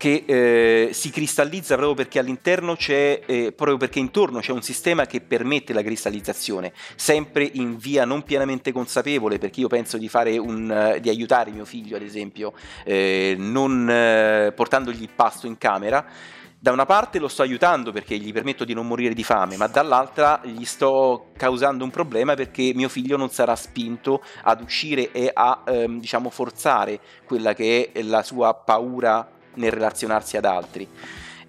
che 0.00 0.24
eh, 0.24 0.94
si 0.94 1.10
cristallizza 1.10 1.74
proprio 1.74 1.94
perché 1.94 2.18
all'interno 2.18 2.74
c'è, 2.74 3.20
eh, 3.26 3.52
proprio 3.52 3.76
perché 3.76 3.98
intorno 3.98 4.40
c'è 4.40 4.50
un 4.50 4.62
sistema 4.62 5.04
che 5.04 5.20
permette 5.20 5.74
la 5.74 5.82
cristallizzazione, 5.82 6.72
sempre 6.96 7.44
in 7.44 7.76
via 7.76 8.06
non 8.06 8.22
pienamente 8.22 8.72
consapevole, 8.72 9.36
perché 9.36 9.60
io 9.60 9.68
penso 9.68 9.98
di, 9.98 10.08
un, 10.38 10.96
di 11.02 11.10
aiutare 11.10 11.50
mio 11.50 11.66
figlio, 11.66 11.96
ad 11.96 12.02
esempio, 12.02 12.54
eh, 12.84 13.34
non 13.36 13.82
uh, 13.82 14.54
portandogli 14.54 15.02
il 15.02 15.10
pasto 15.14 15.46
in 15.46 15.58
camera. 15.58 16.06
Da 16.58 16.72
una 16.72 16.86
parte 16.86 17.18
lo 17.18 17.28
sto 17.28 17.42
aiutando 17.42 17.92
perché 17.92 18.16
gli 18.16 18.32
permetto 18.32 18.64
di 18.64 18.72
non 18.72 18.86
morire 18.86 19.12
di 19.12 19.22
fame, 19.22 19.58
ma 19.58 19.66
dall'altra 19.66 20.40
gli 20.44 20.64
sto 20.64 21.26
causando 21.36 21.84
un 21.84 21.90
problema 21.90 22.34
perché 22.34 22.72
mio 22.74 22.88
figlio 22.88 23.18
non 23.18 23.28
sarà 23.28 23.54
spinto 23.54 24.22
ad 24.44 24.62
uscire 24.62 25.12
e 25.12 25.30
a 25.30 25.62
ehm, 25.66 26.00
diciamo 26.00 26.30
forzare 26.30 27.00
quella 27.26 27.52
che 27.52 27.90
è 27.92 28.00
la 28.00 28.22
sua 28.22 28.54
paura 28.54 29.36
nel 29.54 29.70
relazionarsi 29.70 30.36
ad 30.36 30.44
altri. 30.44 30.88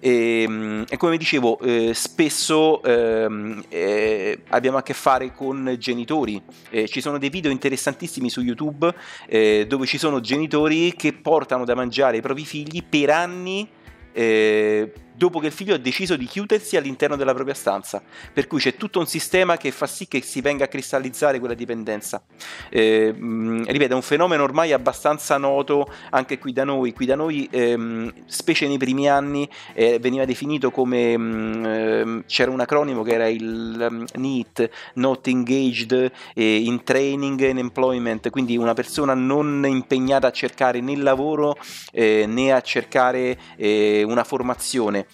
E, 0.04 0.42
ehm, 0.42 0.84
e, 0.88 0.96
come 0.96 1.16
dicevo, 1.16 1.60
eh, 1.60 1.92
spesso 1.94 2.82
ehm, 2.82 3.62
eh, 3.68 4.40
abbiamo 4.48 4.78
a 4.78 4.82
che 4.82 4.94
fare 4.94 5.32
con 5.32 5.76
genitori. 5.78 6.42
Eh, 6.70 6.88
ci 6.88 7.00
sono 7.00 7.18
dei 7.18 7.30
video 7.30 7.52
interessantissimi 7.52 8.28
su 8.28 8.40
YouTube 8.40 8.92
eh, 9.28 9.64
dove 9.68 9.86
ci 9.86 9.98
sono 9.98 10.20
genitori 10.20 10.94
che 10.96 11.12
portano 11.12 11.64
da 11.64 11.76
mangiare 11.76 12.16
i 12.16 12.20
propri 12.20 12.44
figli 12.44 12.82
per 12.82 13.10
anni 13.10 13.68
eh, 14.12 14.92
dopo 15.14 15.38
che 15.38 15.46
il 15.46 15.52
figlio 15.52 15.74
ha 15.74 15.78
deciso 15.78 16.16
di 16.16 16.26
chiudersi 16.26 16.76
all'interno 16.76 17.16
della 17.16 17.34
propria 17.34 17.54
stanza. 17.54 18.02
Per 18.32 18.46
cui 18.46 18.60
c'è 18.60 18.76
tutto 18.76 18.98
un 18.98 19.06
sistema 19.06 19.56
che 19.56 19.70
fa 19.70 19.86
sì 19.86 20.08
che 20.08 20.22
si 20.22 20.40
venga 20.40 20.64
a 20.64 20.68
cristallizzare 20.68 21.38
quella 21.38 21.54
dipendenza. 21.54 22.22
Eh, 22.70 23.12
ripeto, 23.12 23.92
è 23.92 23.96
un 23.96 24.02
fenomeno 24.02 24.42
ormai 24.42 24.72
abbastanza 24.72 25.36
noto 25.36 25.90
anche 26.10 26.38
qui 26.38 26.52
da 26.52 26.64
noi. 26.64 26.92
Qui 26.92 27.06
da 27.06 27.16
noi, 27.16 27.48
ehm, 27.50 28.12
specie 28.26 28.66
nei 28.68 28.78
primi 28.78 29.08
anni, 29.08 29.48
eh, 29.74 29.98
veniva 29.98 30.24
definito 30.24 30.70
come 30.70 31.16
mh, 31.16 31.64
ehm, 31.64 32.24
c'era 32.26 32.50
un 32.50 32.60
acronimo 32.60 33.02
che 33.02 33.12
era 33.12 33.28
il 33.28 33.86
um, 33.90 34.04
NEET, 34.14 34.70
Not 34.94 35.26
Engaged 35.26 36.12
in 36.34 36.82
Training 36.84 37.40
and 37.42 37.58
Employment, 37.58 38.30
quindi 38.30 38.56
una 38.56 38.74
persona 38.74 39.14
non 39.14 39.64
impegnata 39.66 40.28
a 40.28 40.30
cercare 40.30 40.80
né 40.80 40.96
lavoro 40.96 41.56
eh, 41.92 42.26
né 42.26 42.52
a 42.52 42.60
cercare 42.60 43.38
eh, 43.56 44.02
una 44.06 44.24
formazione 44.24 45.06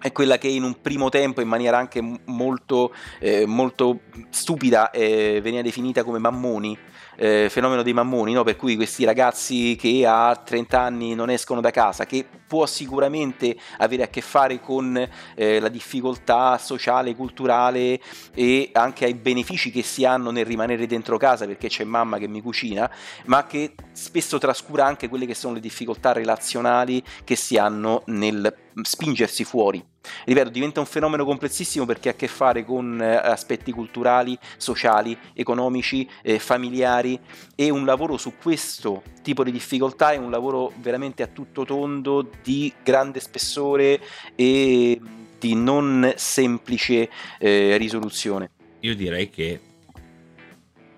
è 0.00 0.12
quella 0.12 0.38
che 0.38 0.48
in 0.48 0.62
un 0.62 0.80
primo 0.80 1.10
tempo 1.10 1.40
in 1.40 1.48
maniera 1.48 1.76
anche 1.76 2.02
molto, 2.24 2.94
eh, 3.18 3.44
molto 3.46 4.00
stupida 4.30 4.90
eh, 4.90 5.40
veniva 5.42 5.62
definita 5.62 6.04
come 6.04 6.18
mammoni, 6.18 6.76
eh, 7.16 7.48
fenomeno 7.50 7.82
dei 7.82 7.92
mammoni, 7.92 8.32
no? 8.32 8.42
per 8.42 8.56
cui 8.56 8.76
questi 8.76 9.04
ragazzi 9.04 9.76
che 9.78 10.06
a 10.06 10.34
30 10.34 10.80
anni 10.80 11.14
non 11.14 11.28
escono 11.28 11.60
da 11.60 11.70
casa, 11.70 12.06
che 12.06 12.26
può 12.46 12.64
sicuramente 12.64 13.54
avere 13.76 14.04
a 14.04 14.08
che 14.08 14.22
fare 14.22 14.58
con 14.58 15.08
eh, 15.34 15.60
la 15.60 15.68
difficoltà 15.68 16.56
sociale, 16.56 17.14
culturale 17.14 18.00
e 18.34 18.70
anche 18.72 19.04
ai 19.04 19.14
benefici 19.14 19.70
che 19.70 19.82
si 19.82 20.06
hanno 20.06 20.30
nel 20.30 20.46
rimanere 20.46 20.86
dentro 20.86 21.18
casa 21.18 21.46
perché 21.46 21.68
c'è 21.68 21.84
mamma 21.84 22.16
che 22.16 22.26
mi 22.26 22.40
cucina, 22.40 22.90
ma 23.26 23.46
che 23.46 23.74
spesso 23.92 24.38
trascura 24.38 24.86
anche 24.86 25.08
quelle 25.08 25.26
che 25.26 25.34
sono 25.34 25.54
le 25.54 25.60
difficoltà 25.60 26.12
relazionali 26.12 27.02
che 27.22 27.36
si 27.36 27.58
hanno 27.58 28.02
nel 28.06 28.52
spingersi 28.82 29.44
fuori. 29.44 29.89
Ripeto, 30.24 30.50
diventa 30.50 30.80
un 30.80 30.86
fenomeno 30.86 31.24
complessissimo 31.24 31.84
perché 31.84 32.08
ha 32.08 32.12
a 32.12 32.14
che 32.14 32.28
fare 32.28 32.64
con 32.64 33.00
eh, 33.00 33.16
aspetti 33.16 33.72
culturali, 33.72 34.38
sociali, 34.56 35.16
economici, 35.34 36.08
eh, 36.22 36.38
familiari 36.38 37.18
e 37.54 37.70
un 37.70 37.84
lavoro 37.84 38.16
su 38.16 38.34
questo 38.40 39.02
tipo 39.22 39.44
di 39.44 39.52
difficoltà 39.52 40.12
è 40.12 40.16
un 40.16 40.30
lavoro 40.30 40.72
veramente 40.76 41.22
a 41.22 41.26
tutto 41.26 41.64
tondo 41.64 42.28
di 42.42 42.72
grande 42.82 43.20
spessore 43.20 44.00
e 44.34 45.00
di 45.38 45.54
non 45.54 46.12
semplice 46.16 47.08
eh, 47.38 47.76
risoluzione. 47.76 48.50
Io 48.80 48.94
direi 48.94 49.28
che 49.30 49.60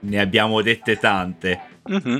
ne 0.00 0.20
abbiamo 0.20 0.62
dette 0.62 0.96
tante. 0.98 1.60
Mm-hmm. 1.90 2.18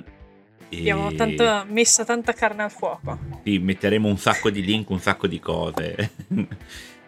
Abbiamo 0.79 1.13
tanta, 1.13 1.65
messa 1.69 2.05
tanta 2.05 2.33
carne 2.33 2.63
al 2.63 2.71
fuoco. 2.71 3.19
Sì, 3.45 3.59
metteremo 3.59 4.09
un 4.09 4.19
sacco 4.19 4.51
di 4.51 4.63
link, 4.63 4.91
un 4.91 5.01
sacco 5.01 5.27
di 5.27 5.39
cose. 5.39 6.11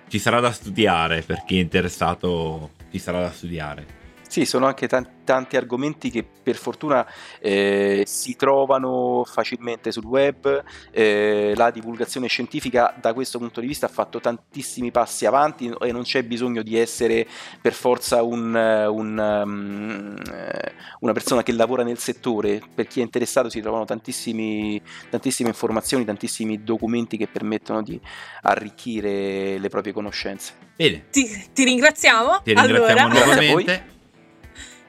ci 0.09 0.19
sarà 0.19 0.41
da 0.41 0.53
studiare 0.53 1.23
per 1.23 1.45
chi 1.45 1.59
è 1.59 1.61
interessato, 1.61 2.71
ci 2.91 2.99
sarà 2.99 3.21
da 3.21 3.31
studiare. 3.31 4.03
Sì, 4.35 4.47
sono 4.47 4.66
anche 4.66 4.89
tanti, 4.89 5.11
tanti 5.22 5.57
argomenti 5.57 6.11
che 6.11 6.24
per 6.24 6.57
fortuna 6.57 7.07
eh, 7.39 8.03
si 8.05 8.35
trovano 8.35 9.22
facilmente 9.24 9.93
sul 9.93 10.05
web. 10.05 10.61
Eh, 10.91 11.53
la 11.55 11.70
divulgazione 11.70 12.26
scientifica 12.26 12.93
da 13.01 13.12
questo 13.12 13.39
punto 13.39 13.61
di 13.61 13.68
vista 13.68 13.87
ha 13.87 13.89
fatto 13.89 14.18
tantissimi 14.18 14.91
passi 14.91 15.24
avanti 15.24 15.72
e 15.80 15.93
non 15.93 16.03
c'è 16.03 16.24
bisogno 16.24 16.62
di 16.62 16.76
essere 16.76 17.28
per 17.61 17.74
forza 17.74 18.24
un, 18.24 18.53
un, 18.57 19.43
um, 19.47 20.16
una 20.99 21.12
persona 21.12 21.45
che 21.45 21.53
lavora 21.53 21.85
nel 21.85 21.99
settore. 21.99 22.61
Per 22.74 22.89
chi 22.89 22.99
è 22.99 23.03
interessato 23.05 23.49
si 23.49 23.61
trovano 23.61 23.85
tantissime 23.85 24.82
informazioni, 25.47 26.05
tantissimi 26.05 26.64
documenti 26.64 27.16
che 27.16 27.28
permettono 27.28 27.85
di 27.85 28.01
arricchire 28.43 29.59
le 29.59 29.68
proprie 29.68 29.93
conoscenze. 29.93 30.55
Bene. 30.74 31.05
Ti, 31.12 31.51
ti 31.53 31.62
ringraziamo. 31.62 32.41
Ti 32.43 32.53
ringraziamo 32.53 33.12
allora. 33.12 33.26
nuovamente 33.26 33.93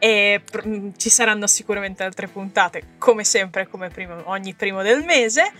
e 0.06 0.40
pr- 0.40 0.68
mm, 0.68 0.90
ci 0.98 1.10
saranno 1.10 1.48
sicuramente 1.48 2.04
altre 2.04 2.28
puntate, 2.28 2.90
come 3.00 3.24
sempre, 3.24 3.68
come 3.68 3.90
primo, 3.90 4.22
ogni 4.26 4.54
primo 4.54 4.84
del 4.84 5.04
mese. 5.04 5.52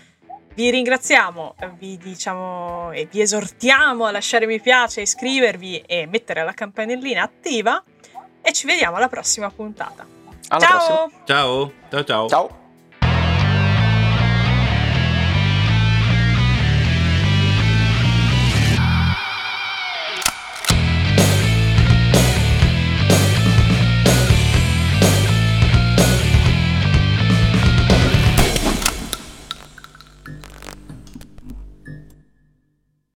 Vi 0.54 0.70
ringraziamo, 0.70 1.56
vi 1.76 1.98
diciamo 1.98 2.92
e 2.92 3.08
vi 3.10 3.20
esortiamo 3.20 4.06
a 4.06 4.12
lasciare 4.12 4.46
mi 4.46 4.60
piace, 4.60 5.00
iscrivervi 5.00 5.80
e 5.80 6.06
mettere 6.06 6.44
la 6.44 6.52
campanellina 6.52 7.22
attiva 7.22 7.82
e 8.40 8.52
ci 8.52 8.66
vediamo 8.68 8.96
alla 8.96 9.08
prossima 9.08 9.50
puntata. 9.50 10.06
Alla 10.48 10.60
ciao! 10.60 10.78
Prossima. 10.78 11.24
Ciao! 11.24 11.72
Ciao 11.90 12.04
ciao! 12.04 12.28
Ciao! 12.28 12.65